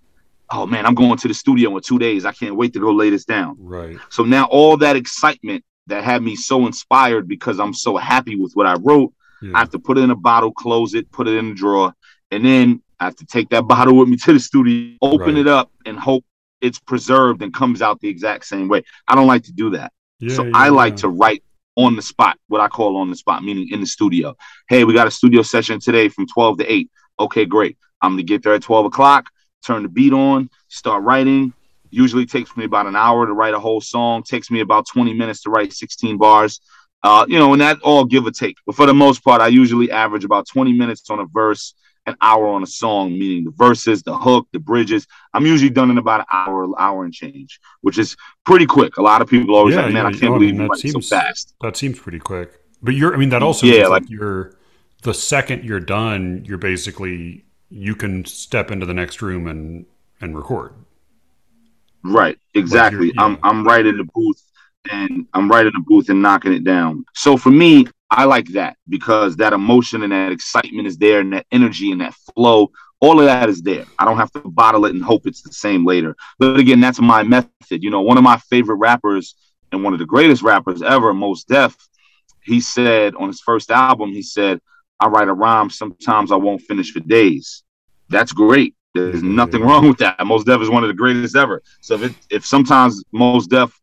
[0.51, 2.25] oh man, I'm going to the studio in two days.
[2.25, 3.55] I can't wait to go lay this down.
[3.59, 3.97] Right.
[4.09, 8.53] So now all that excitement that had me so inspired because I'm so happy with
[8.53, 9.51] what I wrote, Yeah.
[9.55, 11.93] I have to put it in a bottle, close it, put it in a drawer,
[12.31, 15.37] and then I have to take that bottle with me to the studio, open Right.
[15.37, 16.23] it up, and hope
[16.61, 18.83] it's preserved and comes out the exact same way.
[19.07, 19.91] I don't like to do that.
[20.19, 21.43] yeah, so yeah, I like to write
[21.75, 24.35] on the spot, what I call on the spot, meaning in the studio.
[24.69, 26.91] Hey, we got a studio session today from 12 to 8.
[27.19, 27.77] Okay, great.
[28.01, 29.29] I'm gonna get there at 12 o'clock,
[29.61, 31.53] turn the beat on, start writing.
[31.89, 35.13] Usually takes me about an hour to write a whole song, takes me about 20
[35.13, 36.61] minutes to write 16 bars.
[37.03, 38.55] Uh, you know, and that all give or take.
[38.65, 41.73] But for the most part, I usually average about 20 minutes on a verse,
[42.05, 45.07] an hour on a song, meaning the verses, the hook, the bridges.
[45.33, 48.97] I'm usually done in about an hour, hour and change, which is pretty quick.
[48.97, 50.61] A lot of people always Yeah, like, man, yeah, I can't I believe mean, you
[50.61, 51.55] that write seems- so fast.
[51.61, 52.51] That seems pretty quick.
[52.83, 54.53] But you're I mean that also Yeah, like like- you're
[55.01, 59.85] the second you're done, you're basically you can step into the next room and
[60.19, 60.73] and record.
[62.03, 63.07] Right, exactly.
[63.07, 63.23] yeah.
[63.23, 64.43] I'm I'm right in the booth
[64.91, 67.05] and I'm right in the booth and knocking it down.
[67.15, 71.31] So for me, I like that because that emotion and that excitement is there and
[71.33, 73.85] that energy and that flow, all of that is there.
[73.97, 76.15] I don't have to bottle it and hope it's the same later.
[76.39, 77.83] But again, that's my method.
[77.83, 79.35] You know, one of my favorite rappers
[79.71, 81.77] and one of the greatest rappers ever, Mos Def,
[82.43, 84.59] he said on his first album, he said,
[85.01, 87.63] I write a rhyme, sometimes I won't finish for days.
[88.09, 88.75] That's great.
[88.93, 89.35] There's mm-hmm.
[89.35, 90.23] nothing wrong with that.
[90.25, 91.61] Mos Def is one of the greatest ever.
[91.81, 93.77] So if it, if sometimes Mos Def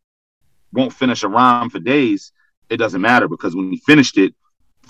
[0.71, 2.31] won't finish a rhyme for days,
[2.69, 4.33] it doesn't matter because when he finished it,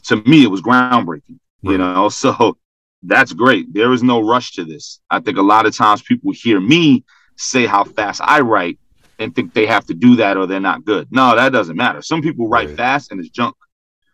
[0.04, 1.40] to me it was groundbreaking.
[1.62, 2.58] You know, so
[3.04, 3.74] that's great.
[3.74, 5.00] There is no rush to this.
[5.10, 7.04] I think a lot of times people hear me
[7.38, 8.78] say how fast I write
[9.18, 11.08] and think they have to do that or they're not good.
[11.12, 12.02] No, that doesn't matter.
[12.02, 12.78] Some people write Right.
[12.78, 13.56] fast and it's junk.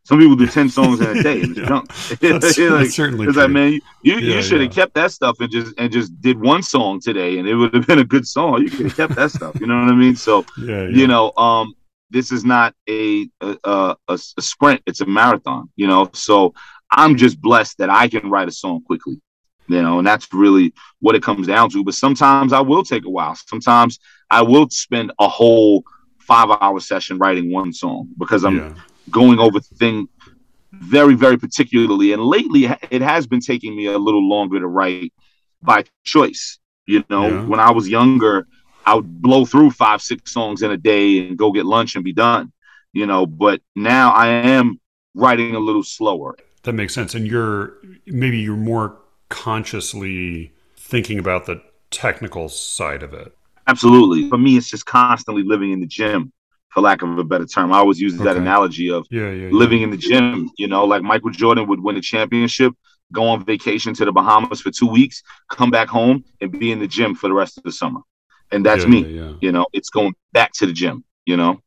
[0.06, 1.88] Some people do 10 songs in a day and it's junk.
[2.22, 4.84] That's, Like, that's certainly it's like, man, you, you, Yeah, you should have yeah.
[4.84, 7.88] kept that stuff and just and just did one song today and it would have
[7.88, 8.62] been a good song.
[8.62, 9.60] You could have kept that stuff.
[9.60, 10.16] You know what I mean?
[10.16, 11.74] So you know um
[12.12, 16.54] this is not a a, a a a sprint it's a marathon you know so
[16.92, 19.20] i'm just blessed that i can write a song quickly
[19.68, 23.06] you know and that's really what it comes down to but sometimes i will take
[23.06, 25.84] a while sometimes i will spend a whole
[26.20, 28.74] five hour session writing one song because i'm yeah.
[29.20, 29.98] Going over thing
[30.74, 32.62] very very particularly and lately
[32.98, 35.12] it has been taking me a little longer to write
[35.70, 36.44] by choice
[36.94, 37.46] you know Yeah.
[37.52, 38.34] when i was younger
[38.86, 42.04] i would blow through five six songs in a day and go get lunch and
[42.04, 42.46] be done
[43.00, 43.58] you know but
[43.94, 44.66] now i am
[45.24, 46.32] writing a little slower
[46.64, 47.12] That makes sense.
[47.18, 47.60] And you're
[48.22, 48.88] maybe you're more
[49.30, 50.52] consciously
[50.92, 51.58] thinking about the
[51.92, 53.30] technical side of it.
[53.68, 56.22] absolutely for me it's just constantly living in the gym
[56.76, 58.40] for lack of a better term i always use that Okay.
[58.46, 59.50] analogy of Yeah, yeah.
[59.50, 59.52] yeah.
[59.62, 60.50] living in the gym.
[60.58, 62.74] You know, like Michael Jordan would win a championship,
[63.14, 66.80] go on vacation to the Bahamas for two weeks, come back home and be in
[66.80, 68.02] the gym for the rest of the summer.
[68.52, 69.02] And that's Yeah, me.
[69.02, 69.34] Yeah, yeah.
[69.42, 71.62] You know, it's going back to the gym, you know,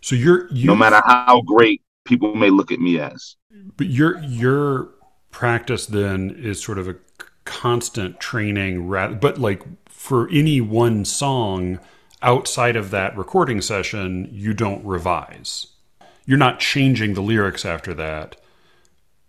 [0.00, 3.36] So you're you no matter how great people may look at me as.
[3.76, 4.90] But your your
[5.30, 6.96] practice then is sort of a
[7.44, 11.78] constant training, ra- but like for any one song,
[12.22, 15.66] outside of that recording session, you don't revise.
[16.26, 18.36] You're not changing the lyrics after that,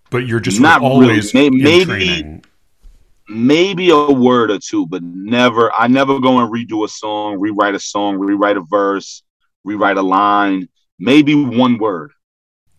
[0.09, 1.49] but you're just Not always really.
[1.49, 2.45] May- in maybe- training.
[3.29, 5.71] maybe a word or two, but never.
[5.73, 9.23] I never go and redo a song, rewrite a song, rewrite a verse,
[9.63, 10.67] rewrite a line.
[10.99, 12.11] Maybe one word.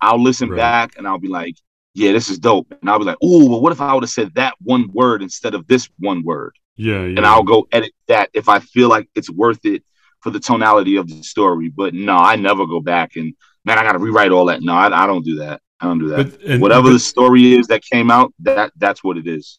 [0.00, 0.56] I'll listen Right.
[0.56, 1.54] back and I'll be like,
[1.94, 4.10] "Yeah, this is dope," and I'll be like, "Oh, well, what if I would have
[4.10, 7.16] said that one word instead of this one word?" Yeah, yeah.
[7.16, 9.82] And I'll go edit that if I feel like it's worth it
[10.22, 11.68] for the tonality of the story.
[11.68, 14.62] But no, I never go back and man, I got to rewrite all that.
[14.62, 15.60] No, I, I don't do that.
[15.80, 16.30] I don't do that.
[16.30, 19.58] But- and- Whatever but- the story is that came out, that that's what it is.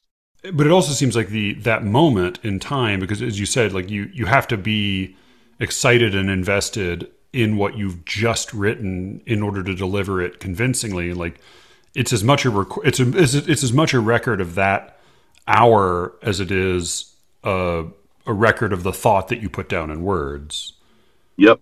[0.54, 3.90] but it also seems like the that moment in time because as you said like
[3.90, 5.16] you you have to be
[5.60, 11.40] excited and invested in what you've just written in order to deliver it convincingly like
[11.96, 15.00] it's as much a rec- it's a, it's, it's as much a record of that
[15.48, 17.86] hour as it is a,
[18.26, 20.74] a record of the thought that you put down in words
[21.38, 21.60] Yep.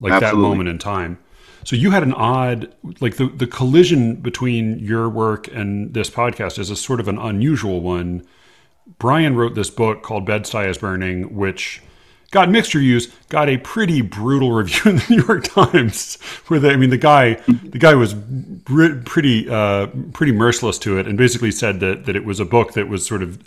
[0.00, 1.18] like that moment in time.
[1.64, 6.58] So you had an odd, like the the collision between your work and this podcast
[6.58, 8.26] is a sort of an unusual one.
[8.98, 11.82] Brian wrote this book called Bed-Stuy is Burning, which
[12.30, 16.16] got mixed reviews, got a pretty brutal review in the New York Times.
[16.48, 20.98] Where they, I mean, the guy, the guy was br- pretty, uh, pretty merciless to
[20.98, 23.38] it, and basically said that that it was a book that was sort of,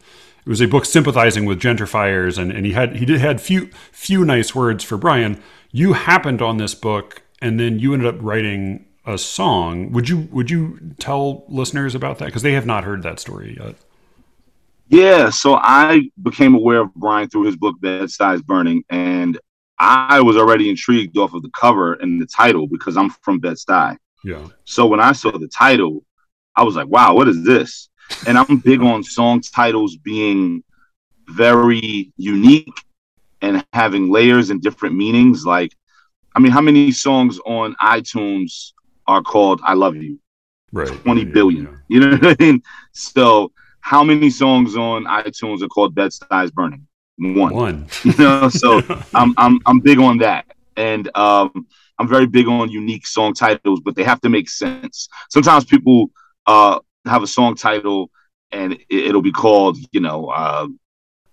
[0.46, 3.68] it was a book sympathizing with gentrifiers, and, and he had he did had few
[3.92, 5.42] few nice words for Brian.
[5.72, 9.92] You happened on this book, and then you ended up writing a song.
[9.92, 13.58] Would you would you tell listeners about that because they have not heard that story
[13.60, 13.76] yet?
[14.90, 19.40] Yeah, so I became aware of Brian through his book Bed Stuy is Burning, and
[19.80, 23.56] I was already intrigued off of the cover and the title because I'm from Bed
[23.56, 23.98] Stuy.
[24.24, 26.04] Yeah, So when I saw the title,
[26.56, 27.90] I was like, "Wow, what is this?"
[28.28, 30.64] And I'm big on song titles being
[31.30, 32.74] very unique
[33.42, 35.46] and having layers and different meanings.
[35.46, 35.74] Like,
[36.36, 38.72] I mean, how many songs on iTunes
[39.08, 40.20] are called "I Love You"?
[40.72, 40.88] right.
[41.04, 41.64] 20 Yeah, billion.
[41.66, 41.78] yeah.
[41.90, 42.64] You know what I mean?
[42.94, 46.88] So, how many songs on iTunes are called "Bed Stuy Burning"?
[47.18, 47.54] One.
[47.54, 47.88] One.
[48.04, 48.82] You know, so
[49.14, 50.46] I'm I'm I'm big on that,
[50.78, 51.68] and um,
[52.00, 55.08] I'm very big on unique song titles, but they have to make sense.
[55.30, 56.10] Sometimes people
[56.48, 58.10] uh have a song title
[58.52, 60.68] and it, it'll be called, you know, uh,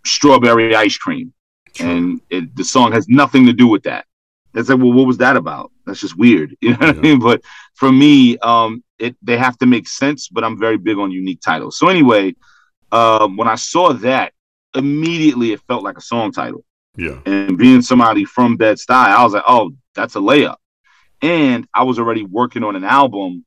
[0.05, 1.33] "Strawberry Ice Cream,"
[1.79, 4.07] and it, the song has nothing to do with that.
[4.55, 5.71] It's like, well, what was that about?
[5.87, 7.21] That's just weird, you know what I mean?
[7.21, 7.43] But
[7.75, 10.29] for me, um, it they have to make sense.
[10.29, 11.79] But I'm very big on unique titles.
[11.79, 12.35] So anyway,
[12.91, 14.33] um, when I saw that,
[14.75, 16.65] immediately it felt like a song title.
[16.97, 17.21] yeah.
[17.27, 20.57] And being somebody from Bed Stuy, I was like, oh, that's a layup.
[21.23, 23.45] And I was already working on an album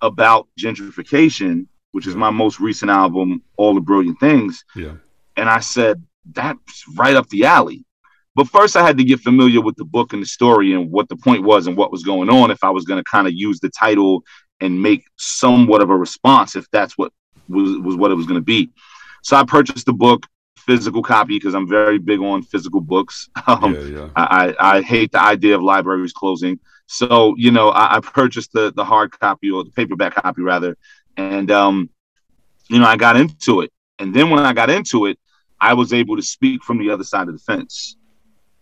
[0.00, 4.64] about gentrification, which is my most recent album, All the Brilliant Things.
[4.74, 4.94] Yeah.
[5.36, 7.84] And I said, that's right up the alley.
[8.34, 11.08] But first, I had to get familiar with the book and the story and what
[11.08, 13.32] the point was and what was going on if I was going to kind of
[13.32, 14.22] use the title
[14.60, 17.12] and make somewhat of a response if that's what
[17.48, 18.70] was, was what it was going to be.
[19.22, 23.28] So I purchased the book, physical copy, because I'm very big on physical books.
[23.46, 24.08] Um, yeah, yeah.
[24.16, 26.58] I, I hate the idea of libraries closing.
[26.86, 30.76] So, you know, I, I purchased the, the hard copy or the paperback copy rather.
[31.16, 31.90] And, um,
[32.68, 33.72] you know, I got into it.
[33.98, 35.18] And then when I got into it,
[35.60, 37.96] I was able to speak from the other side of the fence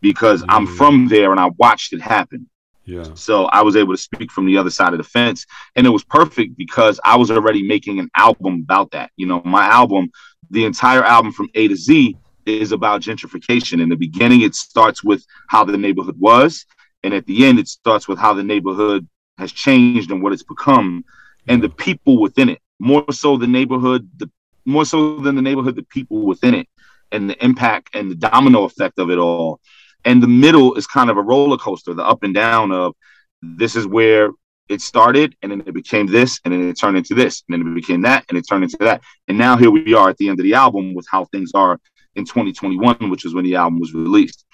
[0.00, 0.76] because I'm Mm.
[0.76, 2.48] from there and I watched it happen.
[2.84, 3.14] Yeah.
[3.14, 5.46] So I was able to speak from the other side of the fence.
[5.74, 9.10] And it was perfect because I was already making an album about that.
[9.16, 10.10] You know, my album,
[10.50, 13.80] the entire album from A to Z is about gentrification.
[13.80, 16.66] In the beginning, it starts with how the neighborhood was.
[17.02, 19.06] And at the end, it starts with how the neighborhood
[19.38, 21.04] has changed and what it's become
[21.48, 22.60] and the people within it.
[22.78, 24.30] More so the neighborhood, the
[24.64, 26.68] more so than the neighborhood, the people within it
[27.12, 29.60] and the impact and the domino effect of it all.
[30.04, 32.94] And the middle is kind of a roller coaster, the up and down of
[33.42, 34.30] this is where
[34.68, 37.72] it started, and then it became this, and then it turned into this, and then
[37.72, 39.02] it became that, and it turned into that.
[39.28, 41.78] And now here we are at the end of the album with how things are
[42.14, 44.44] in 2021, which is when the album was released.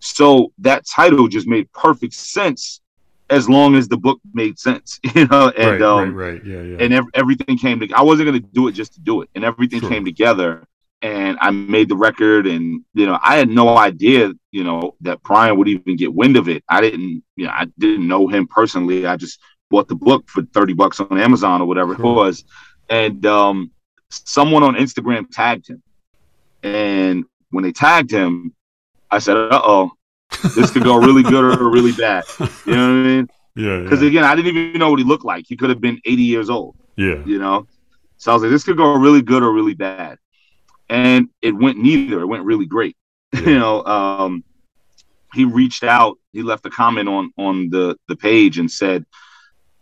[0.00, 2.80] So that title just made perfect sense
[3.30, 6.44] as long as the book made sense, you know, and right, um, right, right.
[6.44, 6.76] Yeah, yeah.
[6.80, 7.98] and ev- everything came together.
[7.98, 9.90] I wasn't going to do it just to do it, and everything Sure.
[9.90, 10.64] came together.
[11.00, 15.22] And I made the record, and you know, I had no idea, you know, that
[15.22, 16.64] Brian would even get wind of it.
[16.68, 19.06] I didn't, you know, I didn't know him personally.
[19.06, 19.38] I just
[19.70, 22.04] bought the book for thirty bucks on Amazon or whatever Sure.
[22.06, 22.44] it was,
[22.88, 23.70] and um,
[24.10, 25.82] someone on Instagram tagged him,
[26.62, 28.54] and when they tagged him,
[29.10, 29.90] I said, "Uh oh,
[30.54, 33.28] this could go really good or really bad." You know what I mean?
[33.56, 34.08] yeah, Because yeah.
[34.08, 35.44] again, I didn't even know what he looked like.
[35.48, 37.22] He could have been eighty years old yeah.
[37.24, 37.66] you know.
[38.16, 40.18] So I was like, this could go really good or really bad,
[40.88, 42.20] and it went neither.
[42.20, 42.96] It went really great,
[43.32, 43.40] Yeah.
[43.40, 43.84] you know.
[43.84, 44.44] Um,
[45.34, 49.04] he reached out, he left a comment on on the the page and said,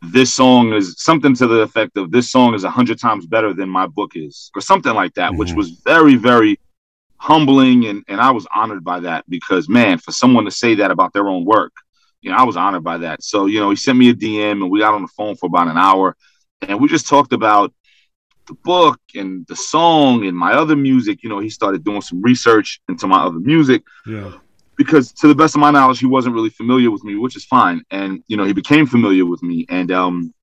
[0.02, 3.52] "This song is something to the effect of this song is a hundred times better
[3.52, 5.38] than my book is," or something like that, mm-hmm.
[5.38, 6.58] which was very very
[7.18, 10.90] humbling and and I was honored by that because man, for someone to say that
[10.90, 11.72] about their own work,
[12.20, 13.22] you know, I was honored by that.
[13.22, 15.46] So you know, he sent me a DM and we got on the phone for
[15.46, 16.16] about an hour,
[16.62, 17.72] and we just talked about
[18.46, 21.22] the book and the song and my other music.
[21.22, 23.82] You know, he started doing some research into my other music.
[24.06, 24.32] Yeah
[24.76, 27.44] because to the best of my knowledge, he wasn't really familiar with me, which is
[27.44, 27.82] fine.
[27.90, 30.34] And you know, he became familiar with me, and um,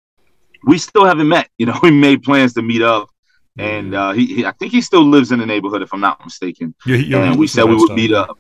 [0.63, 1.49] we still haven't met.
[1.57, 3.09] You know, we made plans to meet up,
[3.57, 6.23] and uh, he, he, I think he still lives in the neighborhood, if I'm not
[6.23, 6.73] mistaken.
[6.85, 7.95] Yeah, yeah and we said we would stuff.
[7.95, 8.37] meet up.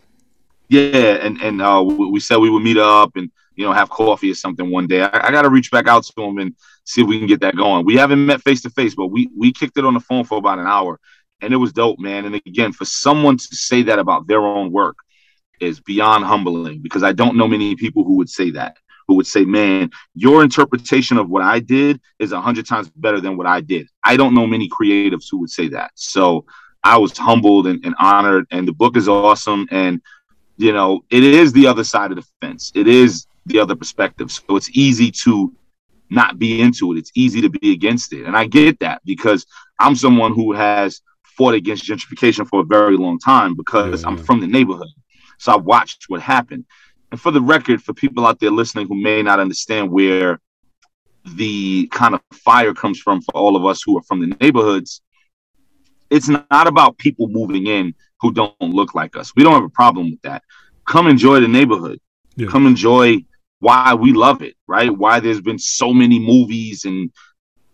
[0.69, 4.31] Yeah, and and uh, we said we would meet up and you know have coffee
[4.31, 5.01] or something one day.
[5.01, 7.41] I, I got to reach back out to him and see if we can get
[7.41, 7.85] that going.
[7.85, 10.39] We haven't met face to face, but we we kicked it on the phone for
[10.39, 10.99] about an hour,
[11.41, 12.25] and it was dope, man.
[12.25, 14.97] And again, for someone to say that about their own work
[15.59, 19.27] is beyond humbling because I don't know many people who would say that, who would
[19.27, 23.47] say, man, your interpretation of what I did is a hundred times better than what
[23.47, 23.87] I did.
[24.03, 25.91] I don't know many creatives who would say that.
[25.95, 26.45] So
[26.83, 29.67] I was humbled and, and honored, and the book is awesome.
[29.71, 30.01] And,
[30.57, 32.71] you know, it is the other side of the fence.
[32.75, 34.31] It is the other perspective.
[34.31, 35.53] So it's easy to
[36.09, 36.97] not be into it.
[36.97, 38.25] It's easy to be against it.
[38.25, 39.45] And I get that because
[39.79, 44.17] I'm someone who has fought against gentrification for a very long time because yeah, yeah.
[44.17, 44.89] I'm from the neighborhood.
[45.43, 46.63] So I watched what happened.
[47.11, 50.39] And for the record, for people out there listening who may not understand where
[51.25, 55.01] the kind of fire comes from for all of us who are from the neighborhoods,
[56.09, 59.33] it's not about people moving in who don't look like us.
[59.35, 60.43] We don't have a problem with that.
[60.87, 61.99] Come enjoy the neighborhood.
[62.37, 62.47] Yeah.
[62.47, 63.25] Come enjoy
[63.59, 64.89] why we love it, right?
[64.89, 67.11] Why there's been so many movies and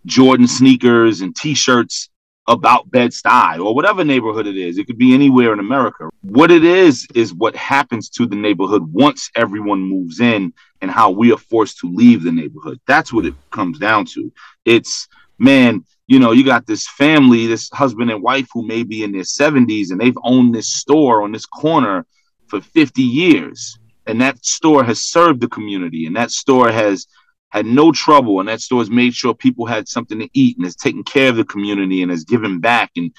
[0.07, 2.09] Jordan sneakers and t-shirts
[2.49, 4.77] about Bed-Stuy or whatever neighborhood it is.
[4.77, 6.09] It could be anywhere in America.
[6.21, 11.11] What it is is what happens to the neighborhood once everyone moves in and how
[11.11, 12.81] we are forced to leave the neighborhood.
[12.87, 14.33] That's what it comes down to.
[14.65, 15.07] It's
[15.37, 19.11] man, you know, you got this family, this husband and wife who may be in
[19.11, 22.05] their 70s and they've owned this store on this corner
[22.47, 23.77] for 50 years.
[24.07, 27.05] And that store has served the community and that store has
[27.49, 30.65] had no trouble, and that store has made sure people had something to eat and
[30.65, 33.11] has taken care of the community and has given back and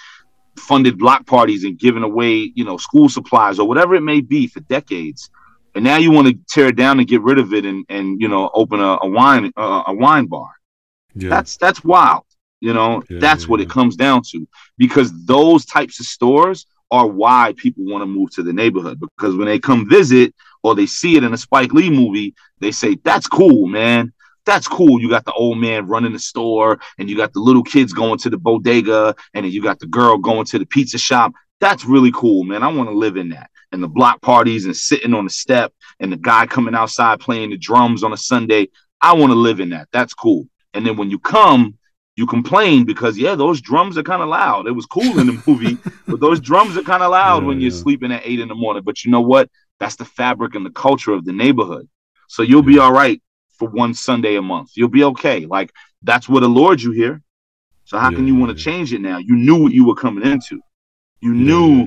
[0.56, 4.46] funded block parties and given away, you know, school supplies or whatever it may be
[4.46, 5.30] for decades.
[5.74, 8.20] And now you want to tear it down and get rid of it and and
[8.20, 10.50] you know open a, a wine uh, a wine bar.
[11.14, 11.30] Yeah.
[11.30, 12.24] That's that's wild.
[12.60, 16.66] You know, yeah, that's yeah, what it comes down to because those types of stores
[16.90, 20.74] are why people want to move to the neighborhood because when they come visit or
[20.74, 24.12] they see it in a Spike Lee movie, they say, That's cool, man
[24.50, 25.00] that's cool.
[25.00, 28.18] You got the old man running the store, and you got the little kids going
[28.18, 31.32] to the bodega, and then you got the girl going to the pizza shop.
[31.60, 32.62] That's really cool, man.
[32.62, 33.50] I want to live in that.
[33.70, 37.50] And the block parties and sitting on the step, and the guy coming outside playing
[37.50, 38.68] the drums on a Sunday.
[39.00, 39.88] I want to live in that.
[39.92, 40.48] That's cool.
[40.74, 41.78] And then when you come,
[42.16, 44.66] you complain because yeah, those drums are kind of loud.
[44.66, 47.60] It was cool in the movie, but those drums are kind of loud yeah, when
[47.60, 47.78] you're yeah.
[47.78, 48.82] sleeping at eight in the morning.
[48.82, 49.48] But you know what?
[49.78, 51.88] That's the fabric and the culture of the neighborhood.
[52.28, 53.22] So you'll be all right
[53.60, 54.70] for one Sunday a month.
[54.74, 55.46] You'll be okay.
[55.46, 55.70] Like
[56.02, 57.22] that's what allured you here.
[57.84, 58.72] So how yeah, can you want to yeah.
[58.72, 59.18] change it now?
[59.18, 60.60] You knew what you were coming into.
[61.20, 61.86] You knew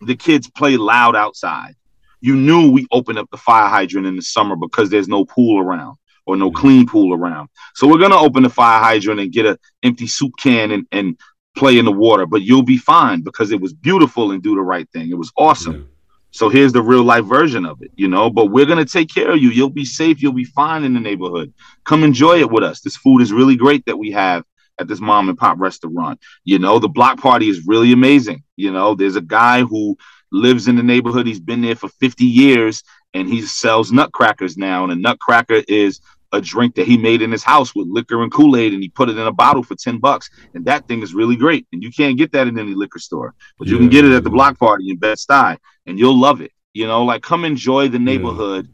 [0.00, 1.74] the kids play loud outside.
[2.20, 5.60] You knew we open up the fire hydrant in the summer because there's no pool
[5.60, 7.48] around or no clean pool around.
[7.74, 11.18] So we're gonna open the fire hydrant and get an empty soup can and, and
[11.56, 14.60] play in the water, but you'll be fine because it was beautiful and do the
[14.60, 15.10] right thing.
[15.10, 15.88] It was awesome.
[16.36, 18.28] So here's the real life version of it, you know.
[18.28, 19.48] But we're gonna take care of you.
[19.48, 20.20] You'll be safe.
[20.20, 21.54] You'll be fine in the neighborhood.
[21.84, 22.82] Come enjoy it with us.
[22.82, 24.44] This food is really great that we have
[24.78, 26.20] at this mom and pop restaurant.
[26.44, 28.42] You know, the block party is really amazing.
[28.54, 29.96] You know, there's a guy who
[30.30, 31.26] lives in the neighborhood.
[31.26, 32.82] He's been there for 50 years
[33.14, 34.84] and he sells nutcrackers now.
[34.84, 38.30] And a nutcracker is a drink that he made in his house with liquor and
[38.30, 40.28] Kool-Aid and he put it in a bottle for 10 bucks.
[40.52, 41.66] And that thing is really great.
[41.72, 43.72] And you can't get that in any liquor store, but yeah.
[43.72, 45.56] you can get it at the block party in Bed-Stuy
[45.86, 46.52] and you'll love it.
[46.74, 48.68] You know, like come enjoy the neighborhood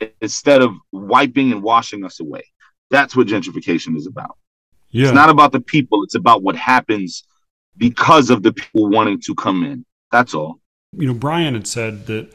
[0.00, 0.08] yeah.
[0.20, 2.42] instead of wiping and washing us away.
[2.90, 4.36] That's what gentrification is about.
[4.90, 5.04] Yeah.
[5.04, 7.24] It's not about the people, it's about what happens
[7.76, 9.84] because of the people wanting to come in.
[10.10, 10.60] That's all.
[10.96, 12.30] You know, Brian had said that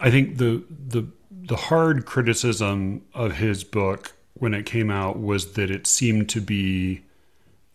[0.00, 5.54] I think the the the hard criticism of his book when it came out was
[5.54, 7.02] that it seemed to be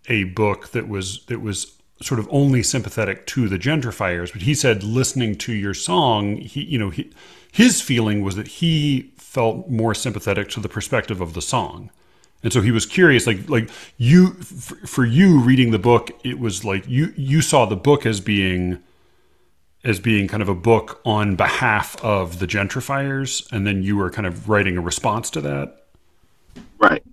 [0.07, 4.53] a book that was that was sort of only sympathetic to the gentrifiers but he
[4.53, 7.09] said listening to your song he you know he,
[7.51, 11.89] his feeling was that he felt more sympathetic to the perspective of the song
[12.43, 16.39] and so he was curious like like you for, for you reading the book it
[16.39, 18.79] was like you you saw the book as being
[19.83, 24.09] as being kind of a book on behalf of the gentrifiers, and then you were
[24.09, 25.87] kind of writing a response to that.
[26.77, 27.03] Right.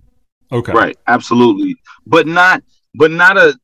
[0.51, 0.71] Okay.
[0.71, 0.97] Right.
[1.07, 1.75] Absolutely.
[2.05, 2.63] But not.
[2.93, 3.57] But not a.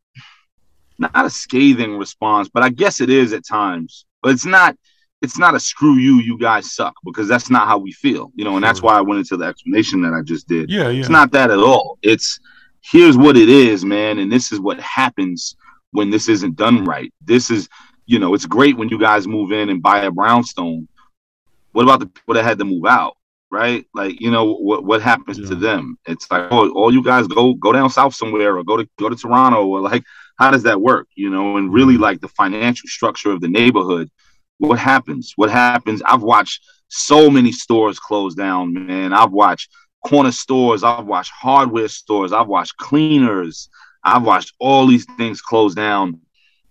[0.99, 4.05] Not a scathing response, but I guess it is at times.
[4.21, 4.75] But it's not.
[5.19, 8.43] It's not a screw you, you guys suck, because that's not how we feel, you
[8.43, 8.55] know.
[8.55, 10.69] And that's why I went into the explanation that I just did.
[10.69, 10.99] Yeah, yeah.
[10.99, 11.97] It's not that at all.
[12.03, 12.39] It's
[12.81, 15.55] here's what it is, man, and this is what happens
[15.91, 17.11] when this isn't done right.
[17.25, 17.67] This is,
[18.05, 20.87] you know, it's great when you guys move in and buy a brownstone.
[21.71, 23.17] What about the people that had to move out?
[23.49, 23.87] Right?
[23.95, 25.47] Like, you know, what what happens Yeah.
[25.47, 25.97] to them?
[26.05, 29.09] It's like, oh, all you guys go go down south somewhere or go to go
[29.09, 30.03] to Toronto or like
[30.37, 31.07] how does that work?
[31.15, 32.03] You know, and really mm-hmm.
[32.03, 34.09] like the financial structure of the neighborhood.
[34.59, 35.33] What happens?
[35.35, 36.01] What happens?
[36.05, 39.13] I've watched so many stores close down, man.
[39.13, 39.69] I've watched
[40.05, 43.69] corner stores, I've watched hardware stores, I've watched cleaners,
[44.03, 46.21] I've watched all these things close down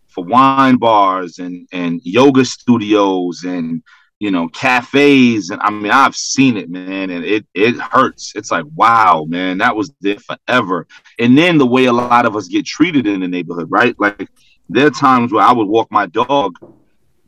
[0.09, 3.83] for wine bars and and yoga studios and
[4.21, 8.33] you know cafes and I mean I've seen it man and it it hurts.
[8.35, 10.87] It's like wow man that was there forever.
[11.19, 13.95] And then the way a lot of us get treated in the neighborhood, right?
[13.99, 14.29] Like
[14.69, 16.57] there are times where I would walk my dog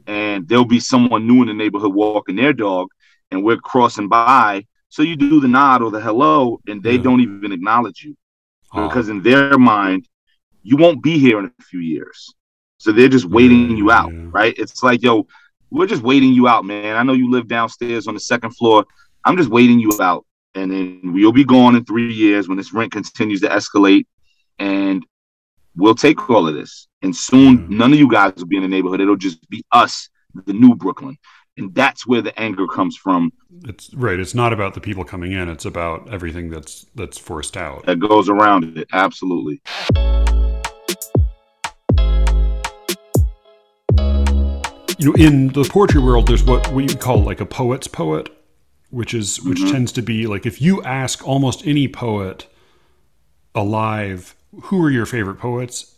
[0.07, 2.89] and there'll be someone new in the neighborhood walking their dog
[3.31, 6.99] and we're crossing by so you do the nod or the hello and they Yeah.
[6.99, 8.17] don't even acknowledge you
[8.73, 10.09] Oh, because in their mind
[10.63, 12.35] you won't be here in a few years
[12.79, 15.27] so they're just waiting Yeah, you out right it's like yo
[15.71, 16.97] we're just waiting you out man.
[16.97, 18.85] I know you live downstairs on the second floor.
[19.25, 20.25] I'm just waiting you out.
[20.55, 24.07] And then we'll be gone in three years when this rent continues to escalate.
[24.59, 25.05] And
[25.77, 26.89] we'll take all of this.
[27.03, 27.77] And soon Yeah.
[27.79, 29.01] none of you guys will be in the neighborhood.
[29.01, 30.09] It'll just be us
[30.47, 31.17] the new brooklyn.
[31.57, 33.33] And that's where the anger comes from.
[33.65, 34.19] It's right.
[34.19, 35.49] It's not about the people coming in.
[35.49, 37.85] It's about everything that's that's forced out.
[37.87, 38.87] that goes around it.
[38.93, 39.61] Absolutely
[44.99, 48.29] you know, in the poetry world, there's what we call like a poet's poet,
[48.91, 49.71] which is which Mhm.
[49.71, 52.47] tends to be like if you ask almost any poet
[53.55, 55.95] alive, who are your favorite poets?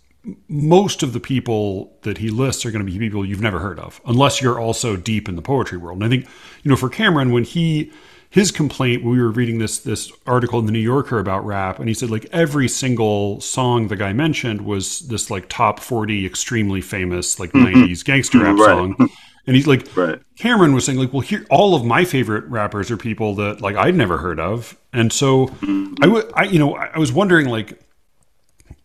[0.48, 3.78] Most of the people that he lists are going to be people you've never heard
[3.78, 5.96] of, unless you're also deep in the poetry world.
[5.96, 6.26] And I think,
[6.62, 7.90] you know, for Cameron, when he
[8.30, 11.88] his complaint, we were reading this this article in the New Yorker about rap, and
[11.88, 16.80] he said like every single song the guy mentioned was this like top forty extremely
[16.80, 17.82] famous like mm-hmm.
[17.82, 18.66] '90s gangster rap Right.
[18.66, 19.10] song,
[19.48, 20.20] and he's like right.
[20.38, 23.74] Cameron was saying like, well, here all of my favorite rappers are people that like
[23.74, 25.94] I'd never heard of, and so mm-hmm.
[26.00, 27.80] I would, I you know, I I was wondering like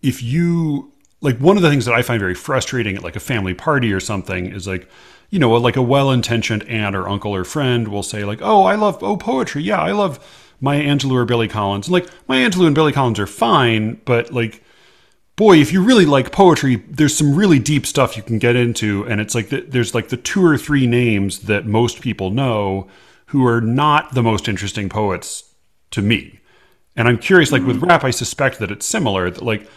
[0.02, 0.92] if you
[1.22, 3.94] like one of the things that I find very frustrating at like a family party
[3.94, 4.90] or something is like
[5.36, 8.76] you know like a well-intentioned aunt or uncle or friend will say like oh I
[8.76, 10.20] love oh poetry yeah I love
[10.62, 14.32] Maya Angelou or Billy Collins and like Maya Angelou and Billy Collins are fine but
[14.32, 14.64] like
[15.36, 19.04] boy if you really like poetry there's some really deep stuff you can get into
[19.08, 22.88] and it's like the, there's like the two or three names that most people know
[23.28, 25.44] who are not the most interesting poets
[25.92, 26.40] to me
[26.96, 27.86] and I'm curious, like with hmm.
[27.86, 29.30] rap, I suspect that it's similar.
[29.30, 29.68] That like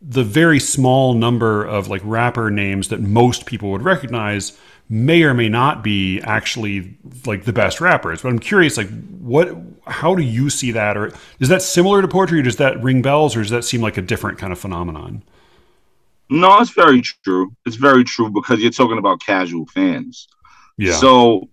[0.00, 4.56] the very small number of like rapper names that most people would recognize
[4.88, 8.22] may or may not be actually like the best rappers.
[8.22, 9.54] But I'm curious, like what,
[9.86, 12.40] how do you see that, or is that similar to poetry?
[12.40, 15.22] Or does that ring bells, or does that seem like a different kind of phenomenon?
[16.30, 20.28] no it's very true it's very true because you're talking about casual fans
[20.76, 20.92] Yeah.
[20.92, 21.48] So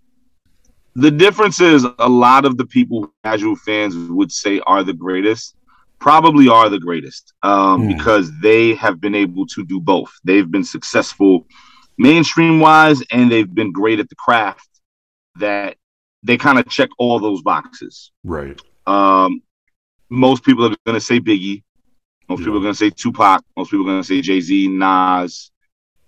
[0.95, 5.55] the difference is a lot of the people casual fans would say are the greatest
[5.99, 7.87] probably are the greatest um, Hmm.
[7.95, 10.11] because they have been able to do both.
[10.25, 11.47] They've been successful
[11.97, 14.67] mainstream wise and they've been great at the craft
[15.37, 15.77] that
[16.23, 18.11] they kind of check all those boxes.
[18.23, 18.59] right.
[18.87, 19.41] Um,
[20.09, 21.63] most people are going to say Biggie.
[22.29, 22.45] Most Yeah.
[22.45, 23.43] people are going to say Tupac.
[23.57, 25.51] Most people are going to say Jay Z, Nas.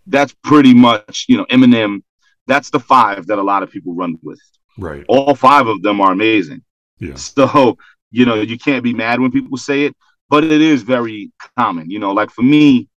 [0.06, 2.04] That's pretty much, you know, Eminem.
[2.46, 4.40] That's the five that a lot of people run with.
[4.78, 5.04] Right.
[5.08, 6.64] All five of them are amazing.
[7.00, 7.16] Yeah.
[7.16, 7.78] So,
[8.12, 9.96] you know, you can't be mad when people say it,
[10.30, 11.90] but it is very common.
[11.90, 12.88] You know, like for me,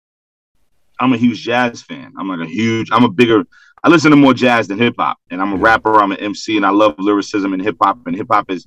[1.01, 2.13] I'm a huge jazz fan.
[2.19, 3.45] I'm like a huge, I'm a bigger,
[3.83, 5.19] I listen to more jazz than hip hop.
[5.31, 8.07] And I'm a rapper, I'm an MC, and I love lyricism and hip hop.
[8.07, 8.67] And hip hop is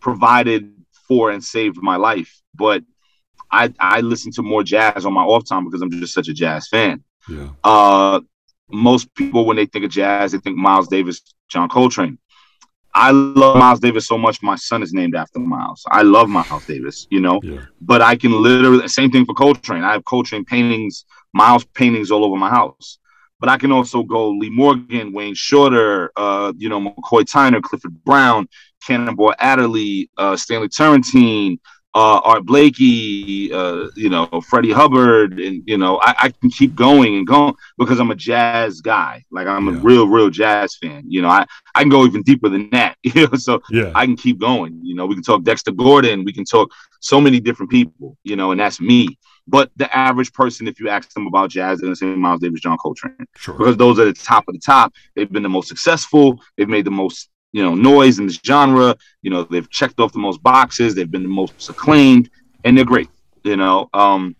[0.00, 0.70] provided
[1.08, 2.42] for and saved my life.
[2.54, 2.84] But
[3.50, 6.34] I I listen to more jazz on my off time because I'm just such a
[6.34, 7.02] jazz fan.
[7.28, 7.48] Yeah.
[7.62, 8.20] Uh,
[8.70, 12.18] most people when they think of jazz, they think Miles Davis, John Coltrane.
[12.96, 14.40] I love Miles Davis so much.
[14.40, 15.82] My son is named after Miles.
[15.90, 17.40] I love Miles Davis, you know.
[17.42, 17.62] Yeah.
[17.80, 19.82] But I can literally same thing for Coltrane.
[19.82, 21.04] I have Coltrane paintings,
[21.34, 22.98] Miles paintings all over my house.
[23.40, 28.02] But I can also go Lee Morgan, Wayne Shorter, uh, you know, McCoy Tyner, Clifford
[28.04, 28.48] Brown,
[28.86, 31.58] Cannonball Adderley, uh, Stanley Turrentine,
[31.94, 36.74] uh, Art Blakey, uh, you know, Freddie Hubbard, and you know, I, I, can keep
[36.74, 39.24] going and going because I'm a jazz guy.
[39.30, 39.76] Like I'm yeah.
[39.76, 41.04] a real, real jazz fan.
[41.06, 42.96] You know, I, I can go even deeper than that.
[43.04, 43.92] You know, so yeah.
[43.94, 44.80] I can keep going.
[44.82, 48.16] You know, we can talk Dexter Gordon, we can talk so many different people.
[48.24, 49.16] You know, and that's me.
[49.46, 52.40] But the average person, if you ask them about jazz, they're going to say Miles
[52.40, 53.54] Davis, John Coltrane, sure.
[53.54, 54.94] because those are the top of the top.
[55.14, 56.40] They've been the most successful.
[56.56, 58.96] They've made the most you know noise in this genre.
[59.22, 60.94] You know they've checked off the most boxes.
[60.94, 62.30] They've been the most acclaimed,
[62.64, 63.08] and they're great.
[63.42, 64.34] You know, um,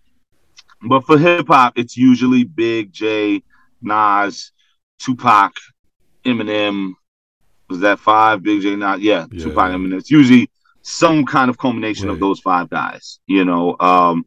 [0.81, 3.43] but for hip hop, it's usually Big J,
[3.81, 4.51] Nas,
[4.99, 5.53] Tupac,
[6.25, 6.93] Eminem.
[7.69, 8.43] Was that five?
[8.43, 9.71] Big J, Nas, yeah, yeah Tupac.
[9.71, 9.97] Eminem.
[9.97, 10.49] It's usually
[10.81, 12.13] some kind of culmination right.
[12.13, 13.19] of those five guys.
[13.27, 14.25] You know, um,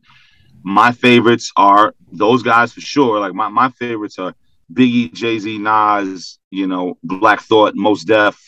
[0.63, 3.21] my favorites are those guys for sure.
[3.21, 4.35] Like my my favorites are
[4.73, 8.39] Biggie, Jay Z, Nas, you know, Black Thought, Mos Def,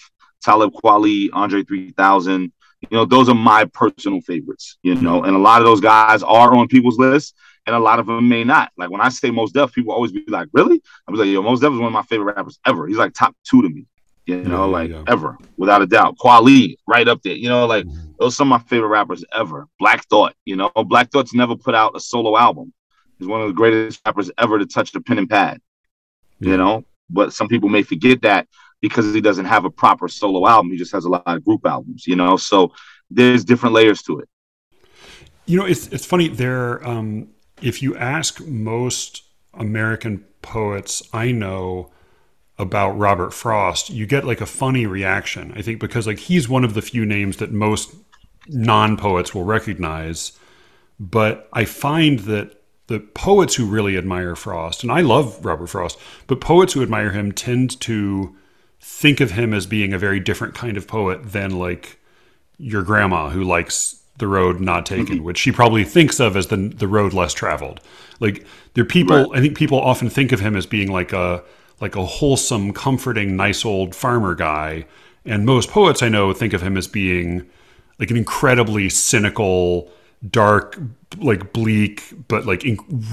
[0.42, 2.52] Talib Kweli, Andre 3000.
[2.82, 5.26] You know, those are my personal favorites, you know, mm-hmm.
[5.26, 7.34] and a lot of those guys are on people's lists
[7.66, 8.72] and a lot of them may not.
[8.78, 10.80] Like when I say Mos Def, people always be like, really?
[11.06, 12.86] I was like, yo, Mos Def is one of my favorite rappers ever.
[12.86, 13.86] He's like top two to me,
[14.26, 15.02] you know, yeah, like yeah.
[15.08, 16.16] ever, without a doubt.
[16.18, 18.12] Kweli, right up there, you know, like mm-hmm.
[18.18, 19.66] those are some of my favorite rappers ever.
[19.78, 22.72] Black Thought, you know, Black Thought's never put out a solo album.
[23.18, 25.60] He's one of the greatest rappers ever to touch the pen and pad,
[26.38, 26.50] yeah.
[26.50, 28.46] you know, but some people may forget that
[28.80, 30.70] because he doesn't have a proper solo album.
[30.70, 32.36] He just has a lot of group albums, you know.
[32.36, 32.72] So
[33.10, 34.28] there's different layers to it.
[35.46, 36.28] You know, it's it's funny.
[36.28, 37.28] There, um,
[37.60, 39.22] if you ask most
[39.54, 41.90] American poets I know
[42.60, 45.52] about Robert Frost, you get like a funny reaction.
[45.56, 47.94] I think because like he's one of the few names that most
[48.48, 50.32] non poets will recognize.
[51.00, 55.98] But I find that the poets who really admire Frost, and I love Robert Frost,
[56.26, 58.36] but poets who admire him tend to
[58.78, 61.98] think of him as being a very different kind of poet than like
[62.58, 65.24] your grandma who likes the road not taken, mm-hmm.
[65.24, 67.80] which she probably thinks of as the the road less traveled.
[68.18, 68.44] Like
[68.74, 69.38] there people right.
[69.38, 71.42] I think people often think of him as being like a
[71.80, 74.86] like a wholesome, comforting, nice old farmer guy.
[75.24, 77.48] And most poets I know think of him as being
[77.98, 79.90] like an incredibly cynical,
[80.28, 80.78] dark,
[81.18, 82.64] like bleak, but like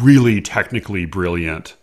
[0.02, 1.76] really technically brilliant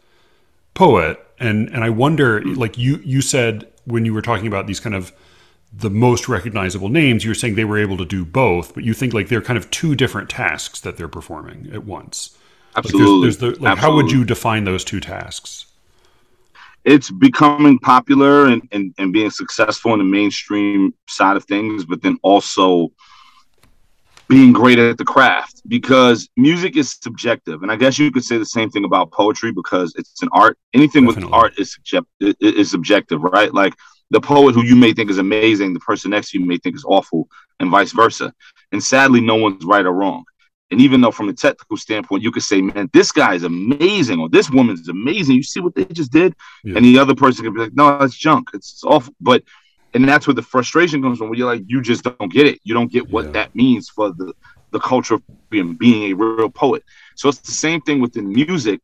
[0.74, 1.20] poet.
[1.39, 4.95] And and I wonder, like you you said when you were talking about these kind
[4.95, 5.12] of
[5.76, 8.95] the most recognizable names, you were saying they were able to do both, but you
[8.95, 12.37] think like they're kind of two different tasks that they're performing at once.
[12.76, 13.07] Absolutely.
[13.07, 13.80] Like there's, there's the, like, Absolutely.
[13.80, 15.66] How would you define those two tasks?
[16.85, 22.03] It's becoming popular and, and, and being successful in the mainstream side of things, but
[22.03, 22.93] then also
[24.28, 27.62] being great at the craft because music is subjective.
[27.62, 30.59] And I guess you could say the same thing about poetry because it's an art.
[30.72, 31.26] Anything Definitely.
[31.26, 33.53] with art is subjective, is subjective, right?
[33.53, 33.74] Like
[34.11, 36.76] the poet who you may think is amazing, the person next to you may think
[36.76, 37.28] is awful,
[37.61, 38.32] and vice versa.
[38.72, 40.24] And sadly, no one's right or wrong.
[40.71, 44.19] And even though from a technical standpoint, you could say, man, this guy is amazing,
[44.19, 45.37] or this woman is amazing.
[45.37, 46.35] You see what they just did?
[46.65, 46.77] Yeah.
[46.77, 48.49] And the other person could be like, no, that's junk.
[48.55, 49.15] It's, awful.
[49.21, 49.43] But
[49.93, 51.29] and that's where the frustration comes from.
[51.29, 52.59] Where you're like, you just don't get it.
[52.65, 53.33] You don't get what yeah.
[53.33, 54.33] that means for the
[54.75, 56.83] the culture of being, being a real poet.
[57.15, 58.81] So it's the same thing within music,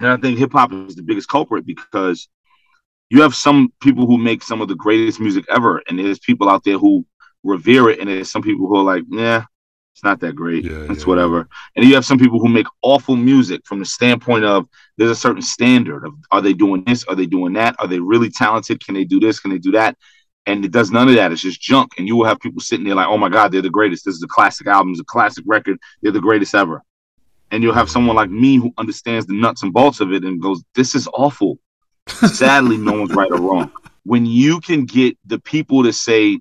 [0.00, 2.28] and I think hip hop is the biggest culprit because
[3.10, 6.48] you have some people who make some of the greatest music ever, and there's people
[6.48, 7.04] out there who
[7.42, 9.44] revere it, and there's some people who are like, yeah,
[9.94, 10.64] it's not that great.
[10.64, 11.36] Yeah, it's yeah, whatever.
[11.36, 11.44] Yeah.
[11.76, 14.68] And you have some people who make awful music from the standpoint of
[14.98, 17.04] there's a certain standard of are they doing this?
[17.04, 17.76] Are they doing that?
[17.78, 18.84] Are they really talented?
[18.84, 19.38] Can they do this?
[19.38, 19.96] Can they do that?
[20.46, 21.30] And it does none of that.
[21.30, 21.92] It's just junk.
[21.96, 24.04] And you will have people sitting there like, oh my God, they're the greatest.
[24.04, 25.78] This is a classic album, it's a classic record.
[26.02, 26.82] They're the greatest ever.
[27.52, 30.42] And you'll have someone like me who understands the nuts and bolts of it and
[30.42, 31.60] goes, this is awful.
[32.08, 33.70] Sadly, no one's right or wrong.
[34.02, 36.40] When you can get the people to say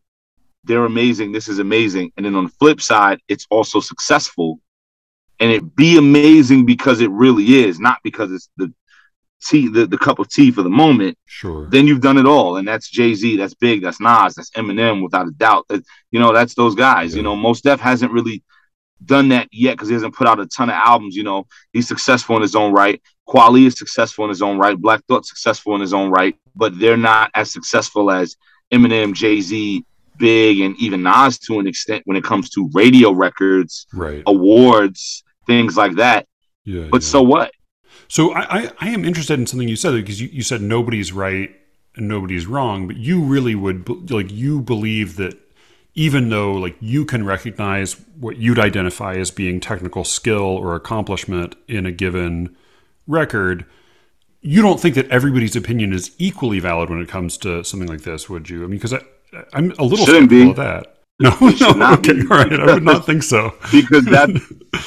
[0.63, 1.31] they're amazing.
[1.31, 2.11] This is amazing.
[2.15, 4.59] And then on the flip side, it's also successful.
[5.39, 8.73] And it be amazing because it really is, not because it's the
[9.43, 11.17] tea, the, the cup of tea for the moment.
[11.25, 11.67] Sure.
[11.69, 12.57] Then you've done it all.
[12.57, 15.65] And that's Jay Z, that's Big, that's Nas, that's Eminem, without a doubt.
[15.67, 17.11] That, you know, that's those guys.
[17.11, 17.17] Yeah.
[17.17, 18.43] You know, Mos Def hasn't really
[19.03, 21.15] done that yet because he hasn't put out a ton of albums.
[21.15, 23.01] You know, he's successful in his own right.
[23.27, 24.77] Kweli is successful in his own right.
[24.77, 28.37] Black Thought successful in his own right, but they're not as successful as
[28.71, 29.85] Eminem, Jay Z,
[30.17, 34.23] big and even Nas to an extent when it comes to radio records, right.
[34.27, 36.27] awards, things like that.
[36.65, 36.87] Yeah.
[36.89, 37.07] But yeah.
[37.07, 37.51] so what?
[38.07, 41.11] So I, I, I, am interested in something you said because you, you said nobody's
[41.11, 41.55] right
[41.95, 45.37] and nobody's wrong, but you really would like you believe that
[45.95, 51.55] even though like you can recognize what you'd identify as being technical skill or accomplishment
[51.67, 52.55] in a given
[53.07, 53.65] record,
[54.41, 58.01] you don't think that everybody's opinion is equally valid when it comes to something like
[58.01, 58.63] this, would you?
[58.63, 59.01] I mean, because I,
[59.53, 60.49] I'm a little Shouldn't skeptical be.
[60.51, 60.89] of that.
[61.19, 61.29] No,
[61.73, 62.51] no, okay, all right.
[62.59, 63.53] I would not think so.
[63.71, 64.29] because that,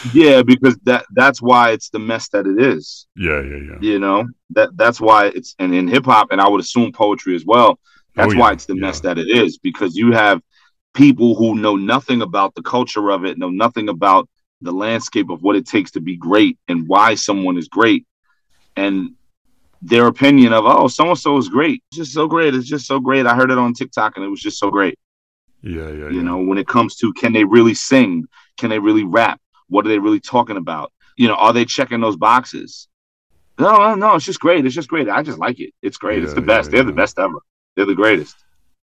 [0.13, 3.07] yeah, because that that's why it's the mess that it is.
[3.17, 3.79] Yeah, yeah, yeah.
[3.81, 7.37] You know that that's why it's and in hip hop, and I would assume poetry
[7.37, 7.79] as well.
[8.17, 8.81] That's Oh, why it's the yeah.
[8.81, 10.43] mess that it is because you have
[10.95, 14.29] people who know nothing about the culture of it, know nothing about
[14.61, 18.05] the landscape of what it takes to be great and why someone is great,
[18.75, 19.11] and
[19.83, 22.87] their opinion of oh, so and so is great, it's just so great, it's just
[22.87, 23.27] so great.
[23.27, 24.99] I heard it on TikTok and it was just so great.
[25.63, 26.23] Yeah, yeah, You yeah.
[26.23, 28.25] know, when it comes to can they really sing?
[28.57, 29.41] Can they really rap?
[29.69, 30.93] What are they really talking about?
[31.17, 32.89] You know, are they checking those boxes?
[33.59, 34.15] No, no, no.
[34.15, 34.67] It's just great.
[34.67, 35.09] It's just great.
[35.09, 35.73] I just like it.
[35.83, 36.23] It's great.
[36.23, 36.71] it's Yeah, the best.
[36.71, 37.39] yeah, They're the best ever.
[37.75, 38.37] They're the greatest.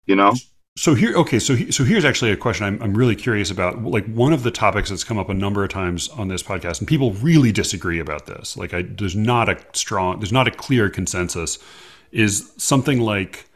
[0.05, 0.33] You know?
[0.77, 3.83] So here, okay, so he, so here's actually a question I'm I'm really curious about.
[3.83, 6.79] Like one of the topics that's come up a number of times on this podcast,
[6.79, 8.55] and people really disagree about this.
[8.55, 11.59] Like, I there's not a strong, there's not a clear consensus.
[12.11, 13.49] Is something like,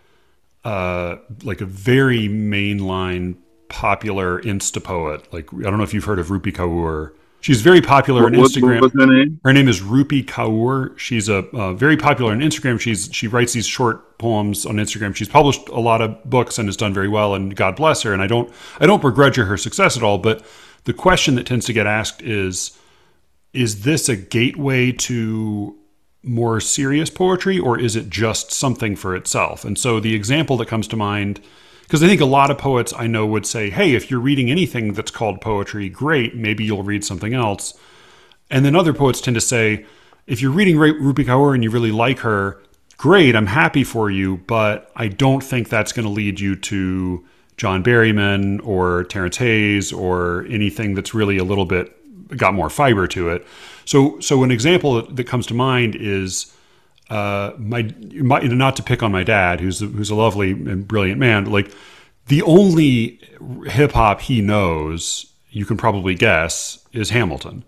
[0.63, 3.35] uh, like a very mainline
[3.69, 5.31] popular Insta poet.
[5.33, 7.11] Like I don't know if you've heard of Rupi Kaur.
[7.45, 8.81] She's very popular What, on what, Instagram.
[8.81, 9.39] what's her name?
[9.43, 10.97] Her name is Rupi Kaur.
[10.97, 12.79] She's a uh, very popular on Instagram.
[12.79, 15.15] She's she writes these short poems on Instagram.
[15.15, 17.35] She's published a lot of books and has done very well.
[17.35, 18.13] And God bless her.
[18.13, 20.17] And I don't I don't begrudge her her success at all.
[20.17, 20.43] But
[20.85, 22.75] the question that tends to get asked is,
[23.53, 25.75] is this a gateway to
[26.23, 29.63] more serious poetry, or is it just something for itself?
[29.63, 31.41] And so the example that comes to mind.
[31.85, 34.49] Because I think a lot of poets I know would say, hey, if you're reading
[34.49, 37.73] anything that's called poetry, great, maybe you'll read something else.
[38.49, 39.85] And then other poets tend to say,
[40.27, 42.61] if you're reading Rupi Kaur and you really like her,
[42.97, 47.23] great, I'm happy for you, but I don't think that's going to lead you to
[47.57, 51.91] John Berryman or Terrence Hayes or anything that's really a little bit
[52.35, 53.45] got more fiber to it.
[53.85, 56.51] So, so an example that comes to mind is
[57.09, 61.19] uh, my, my not to pick on my dad, who's who's a lovely and brilliant
[61.19, 61.45] man.
[61.45, 61.71] Like
[62.27, 63.19] the only
[63.67, 67.63] hip hop he knows, you can probably guess, is Hamilton.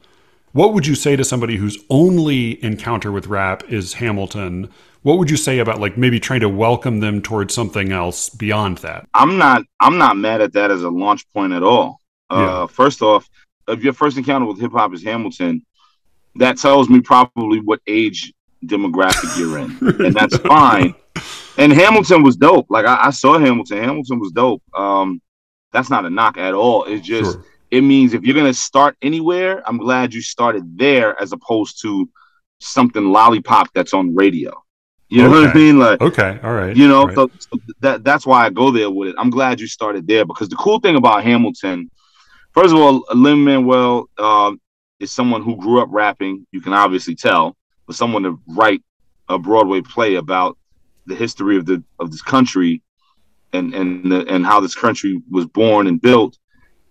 [0.54, 4.70] What would you say to somebody whose only encounter with rap is Hamilton?
[5.04, 8.80] What would you say about like maybe trying to welcome them towards something else beyond
[8.80, 9.08] that?
[9.14, 12.02] I'm not I'm not mad at that as a launch point at all.
[12.30, 13.30] Uh first off,
[13.68, 15.64] if your first encounter with hip hop is Hamilton,
[16.36, 18.34] that tells me probably what age
[18.66, 19.78] demographic you're in.
[20.06, 20.94] and that's fine.
[21.58, 22.68] And Hamilton was dope.
[22.70, 23.78] Like I, I saw Hamilton.
[23.80, 24.62] Hamilton was dope.
[24.76, 25.22] Um,
[25.74, 26.86] that's not a knock at all.
[26.86, 27.44] It's just Sure.
[27.72, 32.08] it means if you're gonna start anywhere, I'm glad you started there as opposed to
[32.60, 34.52] something lollipop that's on radio.
[35.10, 35.60] You know what I Okay.
[35.60, 35.80] mean?
[35.80, 36.40] Like Okay.
[36.44, 36.76] All right.
[36.76, 37.16] you know, right.
[37.16, 39.16] so, so that that's why I go there with it.
[39.18, 41.90] I'm glad you started there because the cool thing about Hamilton,
[42.54, 44.62] first of all, Lin Manuel um,
[45.00, 46.46] is someone who grew up rapping.
[46.52, 47.57] You can obviously tell,
[47.88, 48.84] but someone to write
[49.30, 50.58] a Broadway play about
[51.06, 52.84] the history of the of this country
[53.54, 56.38] and and the, and how this country was born and built,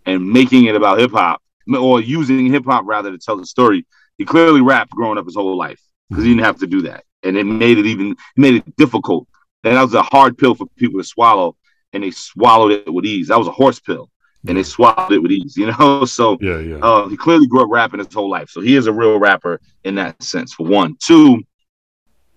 [0.07, 1.43] and making it about hip hop
[1.79, 3.87] or using hip hop rather to tell the story.
[4.19, 7.05] He clearly rapped growing up his whole life because he didn't have to do that,
[7.23, 9.29] and it made it even made it difficult.
[9.63, 11.57] And that was a hard pill for people to swallow,
[11.93, 13.29] and they swallowed it with ease.
[13.29, 14.11] That was a horse pill,
[14.49, 15.57] and they swallowed it with ease.
[15.57, 16.59] You know, so yeah.
[16.59, 16.77] Yeah.
[16.77, 19.61] uh, he clearly grew up rapping his whole life, so he is a real rapper
[19.85, 20.53] in that sense.
[20.53, 21.43] For one, two,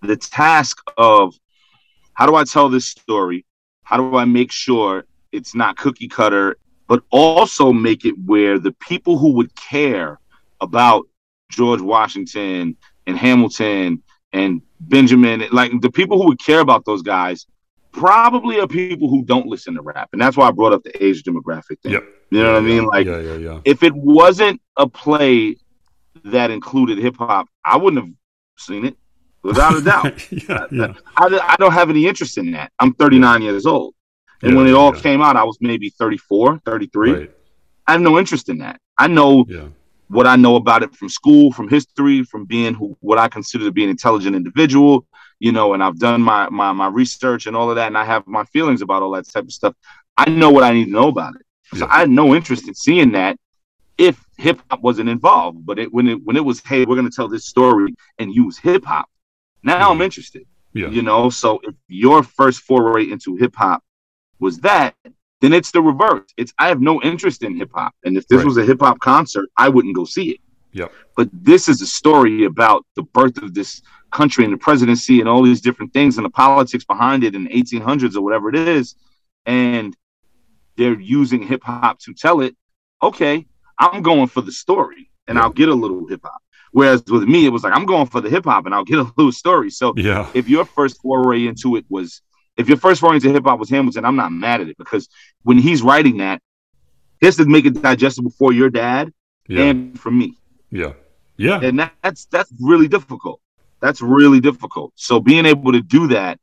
[0.02, 1.34] the task of
[2.14, 3.46] how do I tell this story?
[3.84, 6.58] How do I make sure it's not cookie cutter,
[6.88, 10.20] but also make it where the people who would care
[10.62, 11.08] about
[11.50, 12.76] George Washington
[13.08, 14.04] and Hamilton
[14.34, 17.48] and Benjamin, like the people who would care about those guys,
[17.92, 21.04] probably are people who don't listen to rap, and that's why I brought up the
[21.04, 21.94] age demographic thing.
[21.94, 22.04] Yep.
[22.32, 22.86] You know what I mean?
[22.86, 23.20] Like yeah.
[23.20, 23.36] Yeah.
[23.36, 23.60] Yeah.
[23.66, 25.58] if it wasn't a play
[26.26, 28.14] that included hip hop, I wouldn't have
[28.58, 28.98] seen it
[29.44, 30.32] without a doubt.
[30.32, 30.56] yeah.
[30.56, 30.94] Uh, yeah.
[31.18, 32.72] I, I don't have any interest in that.
[32.80, 33.96] I'm 39 years old.
[34.42, 37.12] And when it all came out, I was maybe 34, 33.
[37.12, 37.32] Right.
[37.88, 38.80] I have no interest in that.
[38.98, 39.46] I know
[40.08, 43.66] what I know about it from school, from history, from being who what I consider
[43.66, 45.06] to be an intelligent individual,
[45.40, 48.06] you know, and I've done my my my research and all of that, and I
[48.06, 49.76] have my feelings about all that type of stuff.
[50.18, 51.78] I know what I need to know about it.
[51.78, 53.38] So I had no interest in seeing that
[53.98, 55.66] if hip hop wasn't involved.
[55.66, 58.58] But it, when it when it was, hey, we're gonna tell this story and use
[58.58, 59.08] hip hop,
[59.64, 60.46] now I'm interested.
[60.74, 60.90] Yeah.
[60.90, 63.84] You know, so if your first foray into hip hop
[64.40, 64.96] was that,
[65.42, 66.28] then it's the reverse.
[66.38, 68.46] It's I have no interest in hip hop, and if this Right.
[68.46, 70.40] was a hip hop concert, I wouldn't go see it.
[70.74, 70.92] Yep.
[71.16, 75.28] But this is a story about the birth of this country and the presidency and
[75.30, 78.56] all these different things and the politics behind it in the 1800s or whatever it
[78.56, 78.96] is,
[79.46, 79.96] and
[80.78, 82.56] they're using hip hop to tell it.
[83.02, 83.46] Okay,
[83.78, 85.44] I'm going for the story, and Yeah.
[85.44, 86.42] I'll get a little hip hop.
[86.72, 89.00] Whereas with me, it was like I'm going for the hip hop, and I'll get
[89.00, 89.70] a little story.
[89.72, 90.30] So Yeah.
[90.34, 92.22] if your first foray into it was
[92.58, 95.08] if your first foray into hip hop was Hamilton, I'm not mad at it because
[95.44, 96.42] when he's writing that,
[97.22, 99.12] has to make it digestible for your dad
[99.48, 99.64] Yeah.
[99.64, 100.36] and for me.
[100.72, 100.94] Yeah.
[101.38, 101.60] Yeah.
[101.62, 103.40] And that, that's that's really difficult.
[103.80, 104.92] That's really difficult.
[104.96, 106.40] So being able to do that,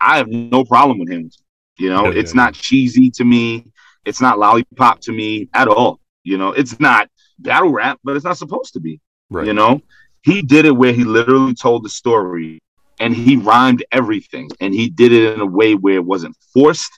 [0.00, 1.30] I have no problem with him.
[1.78, 3.66] You know, Yeah, it's yeah, not cheesy to me.
[4.04, 6.00] It's not lollipop to me at all.
[6.24, 9.00] You know, it's not battle rap, but it's not supposed to be.
[9.30, 9.46] Right.
[9.46, 9.80] You know,
[10.22, 12.60] he did it where he literally told the story
[12.98, 16.90] and he rhymed everything and he did it in a way where it wasn't forced.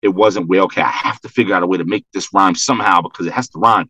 [0.00, 2.54] It wasn't where, okay, I have to figure out a way to make this rhyme
[2.54, 3.88] somehow because it has to rhyme.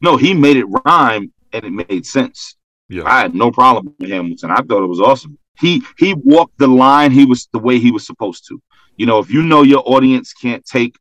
[0.00, 2.56] No, he made it rhyme and it made sense.
[2.88, 3.04] Yeah.
[3.06, 4.50] I had no problem with Hamilton.
[4.50, 5.38] I thought it was awesome.
[5.60, 8.60] He he walked the line he was the way he was supposed to.
[8.96, 10.96] You know, if you know your audience can't take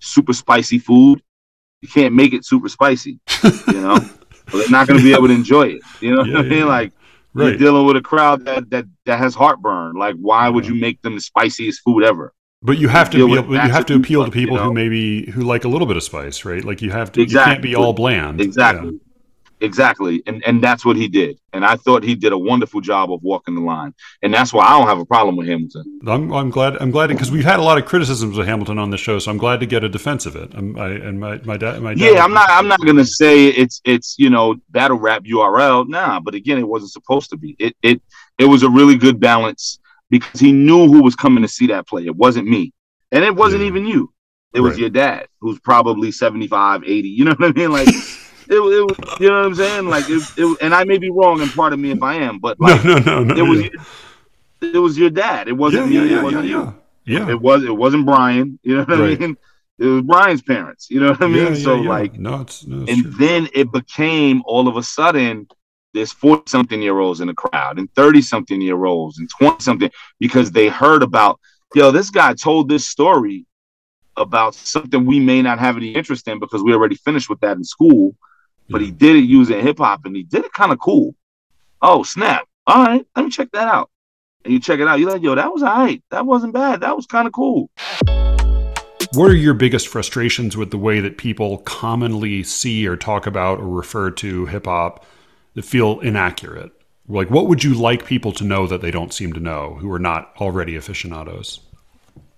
[0.00, 1.22] super spicy food,
[1.82, 3.20] you can't make it super spicy.
[3.70, 3.98] You know,
[4.52, 5.82] Well, they're not going to be able to enjoy it.
[6.00, 6.66] You know Yeah, what I mean?
[6.66, 6.66] yeah.
[6.66, 6.92] Like
[7.34, 7.58] you're right.
[7.58, 9.94] dealing with a crowd that that that has heartburn.
[9.96, 12.32] Like, why would you make them the spiciest food ever?
[12.62, 15.30] But you have to able, you have to appeal to like, you people who maybe
[15.30, 16.64] who like a little bit of spice, right?
[16.64, 18.40] Like you have to you can't be all bland.
[18.40, 19.00] Exactly.
[19.62, 20.22] Exactly.
[20.26, 21.38] And and that's what he did.
[21.52, 23.94] And I thought he did a wonderful job of walking the line.
[24.22, 26.00] And that's why I don't have a problem with Hamilton.
[26.06, 28.90] I'm, I'm glad I'm glad because we've had a lot of criticisms of Hamilton on
[28.90, 30.52] the show, so I'm glad to get a defense of it.
[30.54, 33.46] I'm, I, and my my dad my dad Yeah, I'm not I'm not gonna say
[33.48, 35.88] it's it's you know battle rap URL.
[35.88, 37.54] Nah, but again, it wasn't supposed to be.
[37.60, 38.02] It it
[38.38, 39.78] it was a really good balance
[40.10, 42.04] because he knew who was coming to see that play.
[42.06, 42.72] It wasn't me.
[43.12, 43.68] And it wasn't Yeah.
[43.68, 44.12] even you.
[44.54, 44.80] It was Right.
[44.80, 47.08] your dad, who's probably 75, 80.
[47.08, 47.72] You know what I mean?
[47.72, 47.88] Like
[48.48, 49.88] it, it was you know what I'm saying?
[49.88, 52.60] Like it, it and I may be wrong and pardon me if I am, but
[52.60, 53.34] like no, no, no.
[53.36, 54.70] it was yeah.
[54.74, 55.48] it was your dad.
[55.48, 56.08] It wasn't yeah, me.
[56.08, 56.60] yeah, it yeah, wasn't you.
[56.60, 56.72] yeah.
[57.04, 57.28] Yeah.
[57.30, 58.58] It was it wasn't Brian.
[58.62, 59.16] You know what Right.
[59.16, 59.36] I mean?
[59.78, 60.90] It was Brian's parents.
[60.90, 61.36] You know what I mean?
[61.36, 61.88] Yeah, yeah, so yeah.
[61.88, 63.10] like no, it's, no, it's and true.
[63.12, 65.48] then it became all of a sudden
[65.94, 69.62] there's 40 something year olds in the crowd and 30 something year olds and 20
[69.62, 69.90] something
[70.20, 71.38] because they heard about
[71.74, 73.46] yo this guy told this story
[74.16, 77.56] about something we may not have any interest in because we already finished with that
[77.56, 78.14] in school
[78.68, 81.14] but he did it using hip hop and he did it kind of cool.
[81.80, 82.46] Oh snap.
[82.66, 83.90] All right let me check that out.
[84.44, 86.80] And you check it out you're like yo that was all right that wasn't bad.
[86.80, 87.70] That was kind of cool.
[89.14, 93.58] What are your biggest frustrations with the way that people commonly see or talk about
[93.58, 95.04] or refer to hip hop
[95.54, 96.72] that feel inaccurate?
[97.08, 99.92] Like, what would you like people to know that they don't seem to know who
[99.92, 101.60] are not already aficionados?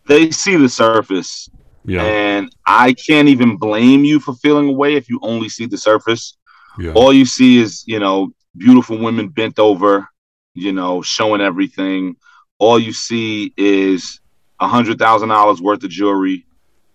[0.07, 1.49] they see the surface
[1.85, 2.03] Yeah.
[2.03, 6.37] And I can't even blame you for feeling away if you only see the surface.
[6.79, 6.93] Yeah.
[6.93, 10.09] All you see is, you know, beautiful women bent over,
[10.55, 12.17] you know, showing everything.
[12.59, 14.21] All you see is
[14.61, 16.47] a hundred thousand dollars worth of jewelry.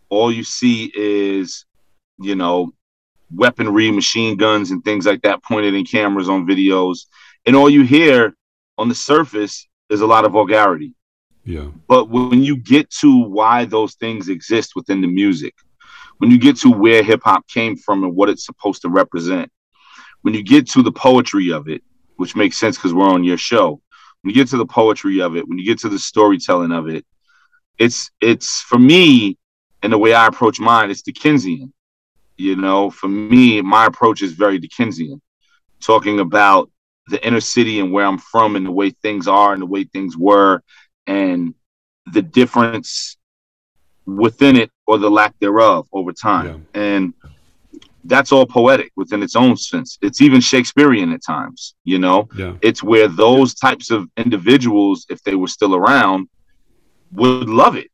[0.09, 1.65] All you see is,
[2.17, 2.73] you know,
[3.33, 7.05] weaponry, machine guns, and things like that pointed in cameras on videos.
[7.45, 8.35] And all you hear
[8.77, 10.93] on the surface is a lot of vulgarity.
[11.45, 11.67] Yeah.
[11.87, 15.55] But when you get to why those things exist within the music,
[16.17, 19.51] when you get to where hip hop came from and what it's supposed to represent,
[20.21, 21.81] when you get to the poetry of it,
[22.17, 23.81] which makes sense because we're on your show,
[24.21, 26.89] when you get to the poetry of it, when you get to the storytelling of
[26.89, 27.05] it,
[27.77, 29.37] it's it's for me
[29.81, 31.73] and the way I approach mine, it's Dickensian.
[32.37, 35.21] You know, for me, my approach is very Dickensian,
[35.81, 36.69] talking about
[37.07, 39.83] the inner city and where I'm from and the way things are and the way
[39.83, 40.61] things were
[41.09, 41.53] and
[42.13, 43.17] the difference
[44.05, 46.45] within it or the lack thereof over time.
[46.73, 47.13] And
[48.03, 49.97] that's all poetic within its own sense.
[50.01, 52.29] It's even Shakespearean at times, you know?
[52.37, 52.55] Yeah.
[52.61, 56.29] It's where those types of individuals, if they were still around,
[57.11, 57.89] would love it.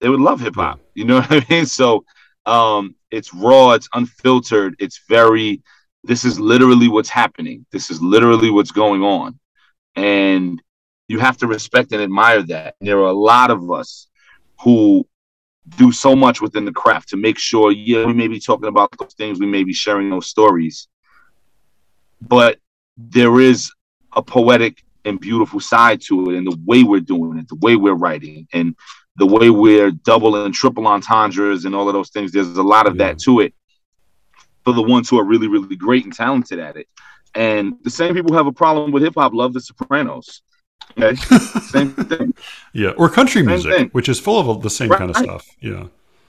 [0.00, 0.78] They would love hip hop.
[0.94, 1.66] You know what I mean?
[1.66, 2.04] So
[2.46, 5.62] um it's raw, it's unfiltered, it's very
[6.04, 7.66] this is literally what's happening.
[7.72, 9.38] This is literally what's going on.
[9.96, 10.62] And
[11.08, 12.76] you have to respect and admire that.
[12.80, 14.06] And There are a lot of us
[14.62, 15.06] who
[15.76, 18.90] do so much within the craft to make sure, yeah, we may be talking about
[18.98, 20.88] those things, we may be sharing those stories,
[22.20, 22.58] but
[22.96, 23.70] there is
[24.12, 27.76] a poetic and beautiful side to it, and the way we're doing it, the way
[27.76, 28.74] we're writing, and
[29.16, 32.32] the way we're double and triple entendres and all of those things.
[32.32, 33.08] There's a lot of Yeah.
[33.08, 33.54] that to it
[34.64, 36.88] for the ones who are really, really great and talented at it.
[37.34, 40.42] And the same people who have a problem with hip hop love The Sopranos.
[41.00, 41.14] Okay,
[41.70, 42.34] same thing.
[42.72, 42.90] Yeah.
[42.96, 43.88] Or country Same music, thing.
[43.90, 45.46] which is full of the same kind of stuff.
[45.60, 45.84] Yeah.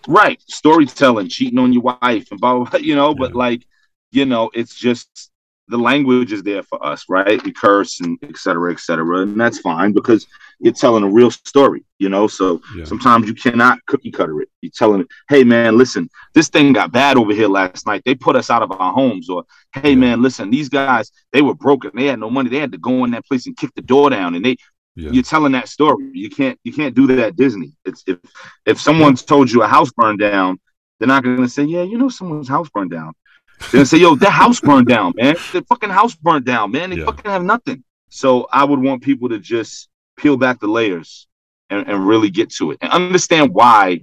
[0.08, 3.66] right storytelling cheating on your wife and blah blah, blah you know but like
[4.12, 5.30] you know it's just
[5.70, 9.40] the language is there for us right we curse and et cetera et cetera and
[9.40, 10.28] that's fine because
[10.60, 12.86] you're telling a real story you know so Yeah.
[12.86, 16.92] sometimes you cannot cookie cutter it you're telling it hey man listen this thing got
[16.92, 19.44] bad over here last night they put us out of our homes or
[19.74, 19.96] hey Yeah.
[19.96, 23.04] man listen these guys they were broken they had no money they had to go
[23.06, 24.56] in that place and kick the door down and they
[24.96, 25.12] Yeah.
[25.14, 26.10] you're telling that story.
[26.14, 27.72] You can't you can't do that at Disney.
[27.86, 28.18] It's if
[28.66, 30.52] if someone's told you a house burned down
[31.00, 33.14] They're not gonna say, yeah, you know, someone's house burned down.
[33.60, 35.36] They're gonna say, yo, their house burned down, man.
[35.54, 36.90] The fucking house burned down, man.
[36.90, 37.06] They yeah.
[37.06, 37.84] fucking have nothing.
[38.10, 41.28] So I would want people to just peel back the layers
[41.70, 44.02] and, and really get to it and understand why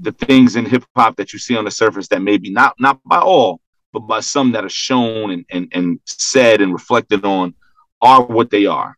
[0.00, 3.00] the things in hip hop that you see on the surface that maybe not not
[3.04, 3.60] by all,
[3.92, 7.54] but by some that are shown and, and, and said and reflected on
[8.00, 8.96] are what they are.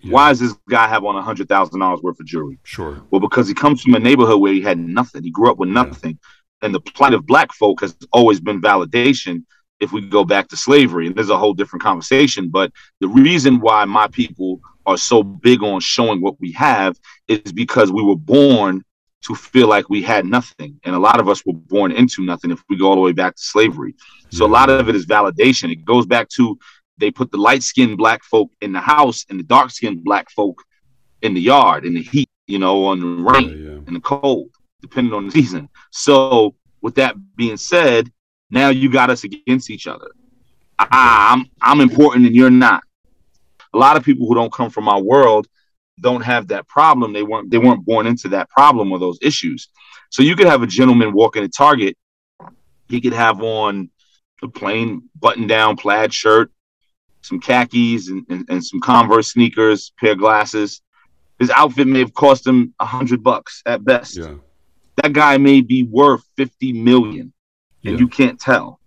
[0.00, 0.12] Yeah.
[0.12, 2.58] Why does this guy have on a hundred thousand dollars worth of jewelry?
[2.62, 3.02] Sure.
[3.10, 5.22] Well, because he comes from a neighborhood where he had nothing.
[5.24, 6.18] He grew up with nothing.
[6.22, 6.28] Yeah.
[6.62, 9.44] And the plight of black folk has always been validation
[9.80, 11.06] if we go back to slavery.
[11.06, 12.48] And there's a whole different conversation.
[12.48, 16.98] But the reason why my people are so big on showing what we have
[17.28, 18.82] is because we were born
[19.20, 20.80] to feel like we had nothing.
[20.84, 23.12] And a lot of us were born into nothing if we go all the way
[23.12, 23.94] back to slavery.
[24.30, 25.70] So a lot of it is validation.
[25.70, 26.58] It goes back to
[26.98, 30.30] they put the light skinned black folk in the house and the dark skinned black
[30.30, 30.62] folk
[31.22, 33.80] in the yard, in the heat, you know, on the rain, yeah, yeah.
[33.86, 34.50] and the cold,
[34.80, 35.68] depending on the season.
[35.90, 38.10] So with that being said,
[38.50, 40.10] now you got us against each other.
[40.78, 40.88] I,
[41.32, 42.82] I'm I'm important and you're not.
[43.74, 45.46] A lot of people who don't come from our world
[46.00, 47.12] don't have that problem.
[47.12, 49.68] They weren't they weren't born into that problem or those issues.
[50.10, 51.96] So you could have a gentleman walking at Target.
[52.88, 53.90] He could have on
[54.42, 56.50] a plain button down plaid shirt,
[57.22, 60.80] some khakis and, and, and some Converse sneakers, pair of glasses.
[61.38, 64.16] His outfit may have cost him a hundred bucks at best.
[64.16, 64.34] Yeah.
[65.02, 67.32] That guy may be worth 50 million
[67.84, 67.98] and yeah.
[67.98, 68.80] you can't tell.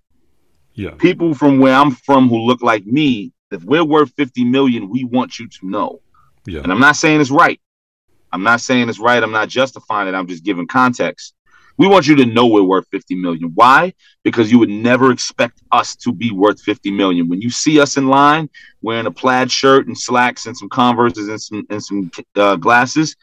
[0.74, 0.92] Yeah.
[0.92, 5.04] People from where I'm from who look like me, if we're worth 50 million, we
[5.06, 6.02] want you to know.
[6.46, 6.62] Yeah.
[6.62, 7.60] And I'm not saying it's right.
[8.34, 9.22] I'm not saying it's right.
[9.22, 10.16] I'm not justifying it.
[10.16, 11.34] I'm just giving context.
[11.78, 13.52] We want you to know we're worth 50 million.
[13.56, 13.94] Why?
[14.24, 17.30] Because you would never expect us to be worth 50 million.
[17.30, 18.50] When you see us in line
[18.82, 23.16] wearing a plaid shirt and slacks and some Converses and some and some uh, glasses,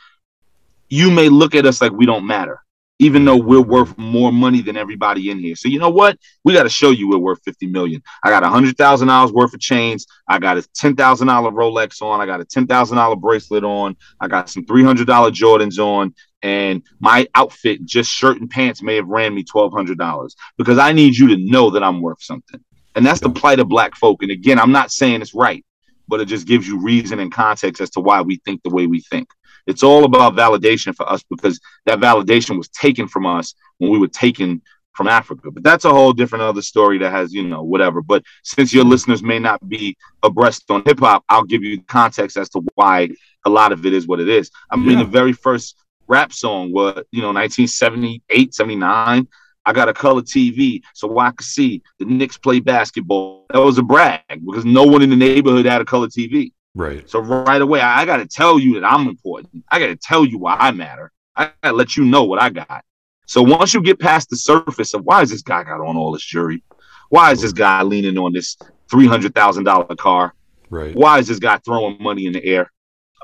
[0.89, 2.63] you may look at us like we don't matter
[2.99, 5.55] even though we're worth more money than everybody in here.
[5.55, 6.19] So you know what?
[6.45, 8.03] We got to show you we're worth 50 million.
[8.25, 10.07] I got a hundred thousand dollars worth of chains.
[10.29, 12.21] I got a ten thousand dollar Rolex on.
[12.21, 13.97] I got a ten thousand dollar bracelet on.
[14.21, 16.15] I got some three hundred dollar Jordans on.
[16.43, 20.79] And my outfit, just shirt and pants, may have ran me twelve hundred dollars because
[20.79, 22.61] I need you to know that I'm worth something.
[22.95, 24.23] And that's the plight of black folk.
[24.23, 25.65] And again, I'm not saying it's right,
[26.09, 28.87] but it just gives you reason and context as to why we think the way
[28.87, 29.29] we think.
[29.69, 33.99] It's all about validation for us because that validation was taken from us when we
[33.99, 34.63] were taken
[34.95, 35.51] from Africa.
[35.53, 38.03] But that's a whole different other story that has, you know, whatever.
[38.03, 42.37] But since your listeners may not be abreast on hip hop, I'll give you context
[42.37, 43.11] as to why
[43.45, 44.51] a lot of it is what it is.
[44.71, 45.05] I mean, yeah.
[45.05, 45.77] the very first
[46.09, 49.29] rap song was, you know, 1978, 79.
[49.67, 53.45] I got a color TV so I could see the Knicks play basketball.
[53.51, 56.53] That was a brag because no one in the neighborhood had a color TV.
[56.79, 57.11] Right.
[57.11, 59.65] So right away, I, I got to tell you that I'm important.
[59.69, 61.11] I got to tell you why I matter.
[61.35, 62.85] I got to let you know what I got.
[63.27, 66.13] So once you get past the surface of why is this guy got on all
[66.13, 66.63] this jewelry?
[67.09, 68.57] Why is this guy leaning on this
[68.89, 70.35] three hundred thousand dollar car?
[70.71, 70.95] Right.
[70.95, 72.71] Why is this guy throwing money in the air?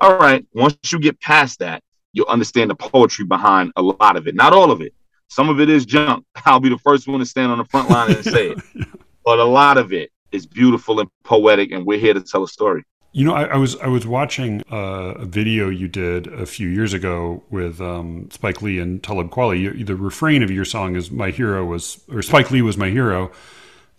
[0.00, 0.44] All right.
[0.52, 1.80] Once you get past that,
[2.12, 4.34] you'll understand the poetry behind a lot of it.
[4.34, 4.92] Not all of it.
[5.28, 6.24] Some of it is junk.
[6.44, 8.58] I'll be the first one to stand on the front line and say it.
[9.24, 12.48] But a lot of it is beautiful and poetic, and we're here to tell a
[12.48, 12.84] story.
[13.14, 16.66] You know, I, I, was I was watching uh, a video you did a few
[16.66, 19.60] years ago with um, Spike Lee and Talib Kweli.
[19.60, 22.90] You, the refrain of your song is "My hero was," or Spike Lee was my
[22.90, 23.30] hero,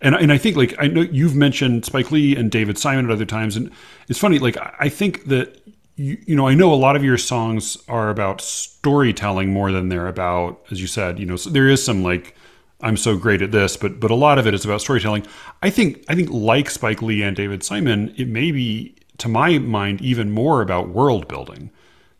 [0.01, 3.11] and and I think like I know you've mentioned Spike Lee and David Simon at
[3.11, 3.71] other times, and
[4.09, 4.37] it's funny.
[4.37, 5.61] Like I think that
[5.95, 9.87] you, you know I know a lot of your songs are about storytelling more than
[9.87, 11.19] they're about, as you said.
[11.19, 12.35] You know, so there is some like
[12.81, 15.25] I'm so great at this, but but a lot of it is about storytelling.
[15.63, 19.57] I think I think like Spike Lee and David Simon, it may be to my
[19.59, 21.71] mind, even more about world building.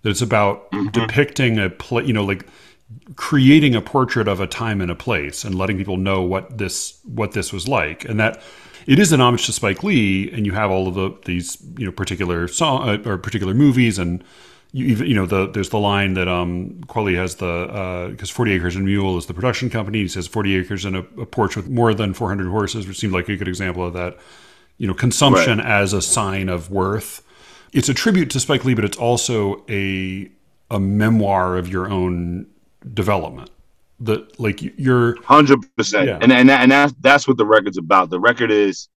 [0.02, 0.90] That it's about mm-hmm.
[0.90, 2.46] depicting a play, you know, like
[3.16, 7.00] creating a portrait of a time and a place, and letting people know what this
[7.04, 8.42] what this was like, and that
[8.86, 11.86] it is an homage to Spike Lee, and you have all of the these you
[11.86, 14.24] know particular song uh, or particular movies, and
[14.74, 18.34] you even you know the there's the line that um Kweli has the because uh,
[18.34, 20.00] Forty Acres and Mule is the production company.
[20.00, 23.14] He says Forty Acres and a, a porch with more than 400 horses, which seemed
[23.14, 24.18] like a good example of that
[24.78, 25.68] you know, consumption right.
[25.68, 27.22] as a sign of worth.
[27.74, 30.30] It's a tribute to Spike Lee, but it's also a
[30.72, 32.48] a memoir of your own
[32.94, 33.50] development.
[34.02, 35.70] That like you're hundred yeah.
[35.78, 38.10] percent, and and and that's that's what the record's about.
[38.10, 38.90] The record is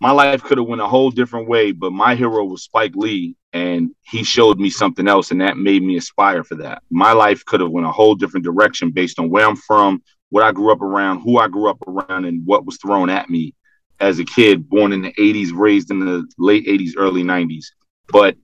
[0.00, 3.36] my life could have went a whole different way, but my hero was Spike Lee,
[3.52, 6.82] and he showed me something else, and that made me aspire for that.
[6.90, 10.42] My life could have went a whole different direction based on where I'm from, what
[10.42, 13.54] I grew up around, who I grew up around, and what was thrown at me
[14.00, 17.66] as a kid, born in the 80s, raised in the late 80s, early 90s.
[18.08, 18.36] But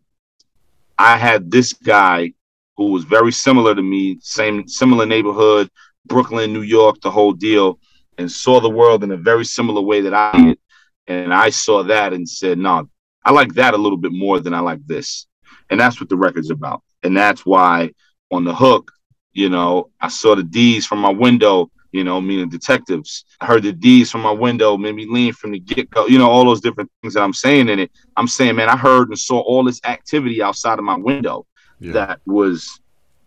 [0.99, 2.33] I had this guy
[2.77, 5.71] who was very similar to me, same similar neighborhood,
[6.07, 7.79] Brooklyn, New York, the whole deal,
[8.19, 10.59] and saw the world in a very similar way that I did.
[11.07, 12.89] And I saw that and said, no,
[13.25, 15.27] I like that a little bit more than I like this.
[15.71, 16.83] And that's what the record's about.
[17.03, 17.93] And that's why
[18.31, 18.93] on the hook,
[19.33, 23.25] you know, I saw the D's from my window, you know, meaning the detectives.
[23.41, 26.19] I heard the D's from my window, made me lean from the get go, you
[26.19, 27.91] know, all those different things that I'm saying in it.
[28.17, 31.47] I'm saying, man, I heard and saw all this activity outside of my window
[31.81, 31.93] yeah.
[31.93, 32.81] that was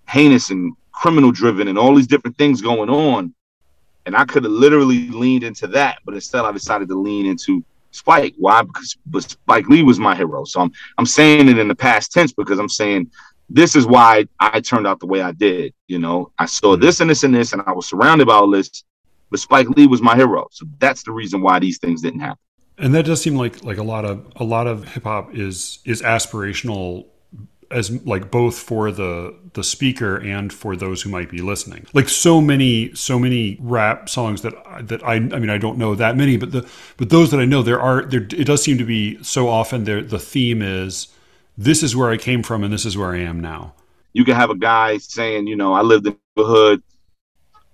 [0.08, 3.34] heinous and criminal driven and all these different things going on.
[4.06, 7.64] And I could have literally leaned into that, but instead I decided to lean into
[7.92, 8.36] Spike.
[8.38, 8.62] Why?
[8.64, 10.46] Because Spike Lee was my hero.
[10.46, 13.10] So I'm I'm saying it in the past tense because I'm saying
[13.50, 15.74] this is why I turned out the way I did.
[15.88, 16.82] You know, I saw mm-hmm.
[16.82, 18.84] this and this and this, and I was surrounded by all this,
[19.30, 20.48] but Spike Lee was my hero.
[20.52, 22.40] So that's the reason why these things didn't happen.
[22.78, 25.80] And that does seem like like a lot of a lot of hip hop is
[25.84, 27.08] is aspirational
[27.72, 31.86] as like both for the the speaker and for those who might be listening.
[31.94, 34.54] Like so many so many rap songs that
[34.88, 37.46] that I I mean I don't know that many, but the but those that I
[37.46, 41.10] know there are there it does seem to be so often there the theme is
[41.60, 43.74] this is where I came from and this is where I am now.
[44.14, 46.82] You can have a guy saying, you know, I lived in the hood,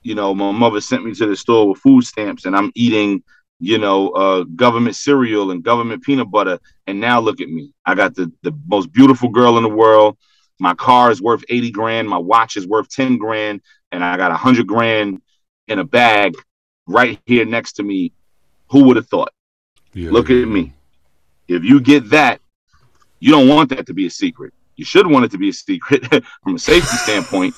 [0.01, 3.23] you know, my mother sent me to the store with food stamps and I'm eating
[3.59, 6.59] you know, uh, government cereal and government peanut butter.
[6.87, 7.71] And now look at me.
[7.85, 10.17] I got the, the most beautiful girl in the world.
[10.59, 12.09] My car is worth 80 grand.
[12.09, 13.61] My watch is worth 10 grand.
[13.91, 15.21] And I got a hundred grand
[15.67, 16.35] in a bag
[16.87, 18.11] right here next to me.
[18.69, 19.31] Who would have thought?
[19.93, 20.41] Yeah, look yeah.
[20.41, 20.73] at me.
[21.47, 22.41] If you get that,
[23.25, 24.53] you don't want that to be a secret.
[24.75, 26.05] You should want it to be a secret
[26.43, 27.55] from a safety standpoint.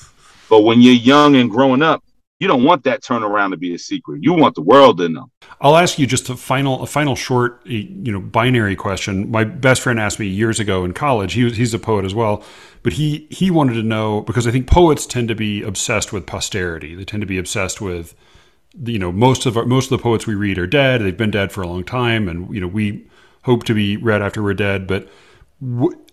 [0.48, 2.02] But when you're young and growing up,
[2.40, 4.22] you don't want that turnaround to be a secret.
[4.22, 5.30] You want the world to know.
[5.60, 9.30] I'll ask you just a final, a final short, eh, you know, binary question.
[9.30, 11.34] My best friend asked me years ago in college.
[11.34, 12.42] He was, he's a poet as well,
[12.82, 16.24] but he he wanted to know because I think poets tend to be obsessed with
[16.24, 16.94] posterity.
[16.94, 18.14] They tend to be obsessed with,
[18.84, 21.02] you know, most of our, most of the poets we read are dead.
[21.02, 23.06] They've been dead for a long time, and you know, we
[23.42, 24.86] hope to be read after we're dead.
[24.86, 25.10] But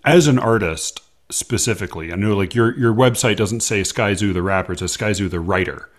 [0.03, 4.73] as an artist specifically, I know like your your website doesn't say Skyzoo the rapper;
[4.73, 5.89] it says Skyzoo the writer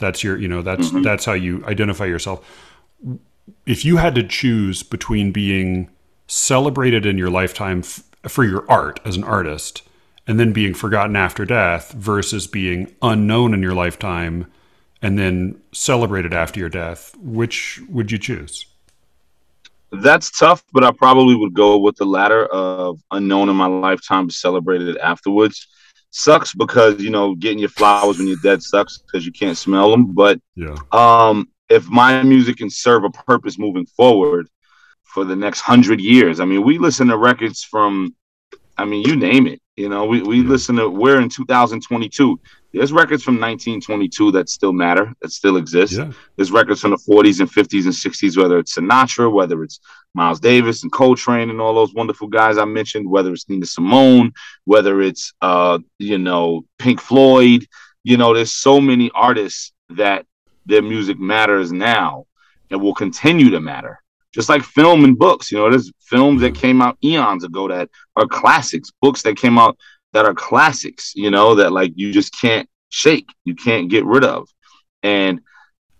[0.00, 1.02] that's your, you know, that's mm-hmm.
[1.02, 2.44] that's how you identify yourself.
[3.66, 5.90] If you had to choose between being
[6.26, 9.82] celebrated in your lifetime f- for your art as an artist
[10.26, 14.50] and then being forgotten after death versus being unknown in your lifetime
[15.02, 18.66] and then celebrated after your death, which would you choose?
[19.92, 24.30] That's tough, but I probably would go with the latter of unknown in my lifetime,
[24.30, 25.66] celebrated afterwards
[26.10, 29.90] sucks because you know getting your flowers when you're dead sucks because you can't smell
[29.90, 30.12] them.
[30.12, 34.48] But yeah, um, if my music can serve a purpose moving forward
[35.02, 38.14] for the next hundred years, I mean, we listen to records from,
[38.76, 39.60] I mean, you name it.
[39.76, 42.40] You know, we, we listen to we're in 2022.
[42.72, 45.94] There's records from 1922 that still matter, that still exist.
[45.94, 46.12] Yeah.
[46.36, 49.80] There's records from the 40s and 50s and 60s, whether it's Sinatra, whether it's
[50.14, 54.32] Miles Davis and Coltrane and all those wonderful guys I mentioned, whether it's Nina Simone,
[54.64, 57.66] whether it's uh, you know, Pink Floyd.
[58.04, 60.24] You know, there's so many artists that
[60.64, 62.26] their music matters now
[62.70, 64.00] and will continue to matter.
[64.32, 67.90] Just like film and books, you know, there's films that came out eons ago that
[68.14, 69.76] are classics, books that came out
[70.12, 74.24] that are classics, you know, that like you just can't shake, you can't get rid
[74.24, 74.48] of.
[75.02, 75.40] And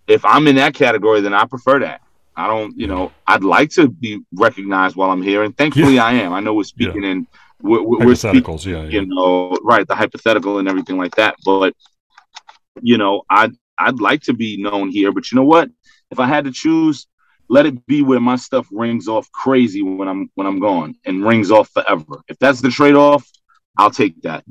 [0.07, 2.03] if I'm in that category, then I prefer that.
[2.37, 6.05] I don't, you know, I'd like to be recognized while I'm here, and thankfully yeah.
[6.05, 6.33] I am.
[6.33, 7.11] I know we're speaking yeah.
[7.11, 7.27] in
[7.63, 11.37] we're, we're hypotheticals, speaking, yeah, yeah, you know, right, the hypothetical and everything like that.
[11.45, 11.75] But
[12.81, 15.71] you know, I'd I'd like to be known here, but you know what?
[16.11, 17.07] If I had to choose,
[17.49, 21.25] let it be where my stuff rings off crazy when I'm when I'm gone and
[21.25, 22.23] rings off forever.
[22.29, 23.29] If that's the trade off,
[23.79, 24.45] I'll take that.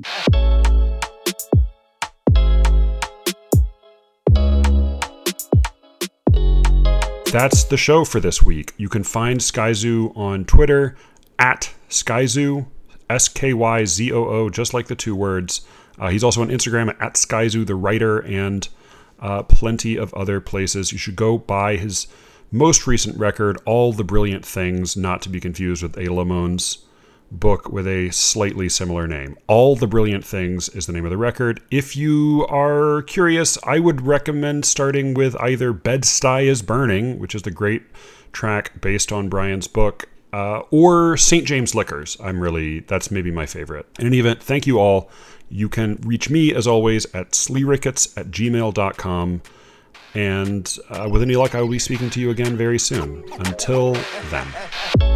[7.32, 8.74] That's the show for this week.
[8.76, 10.96] You can find Skyzoo on Twitter
[11.38, 12.66] at Skyzoo,
[13.08, 15.60] S K Y Z O O, just like the two words.
[15.96, 18.68] Uh, he's also on Instagram at Skyzoo the writer and
[19.20, 20.90] uh, plenty of other places.
[20.90, 22.08] You should go buy his
[22.50, 26.06] most recent record, All the Brilliant Things, not to be confused with A.
[26.06, 26.78] Lamone's
[27.30, 29.36] book with a slightly similar name.
[29.46, 31.60] All the Brilliant Things is the name of the record.
[31.70, 37.42] If you are curious, I would recommend starting with either Bed-Stuy is Burning, which is
[37.42, 37.82] the great
[38.32, 41.46] track based on Brian's book, uh, or St.
[41.46, 42.16] James Liquors.
[42.22, 43.86] I'm really, that's maybe my favorite.
[43.98, 45.10] In any event, thank you all.
[45.48, 49.42] You can reach me, as always, at sleerickets at gmail.com.
[50.14, 53.24] And uh, with any luck, I will be speaking to you again very soon.
[53.38, 53.94] Until
[54.30, 55.09] then.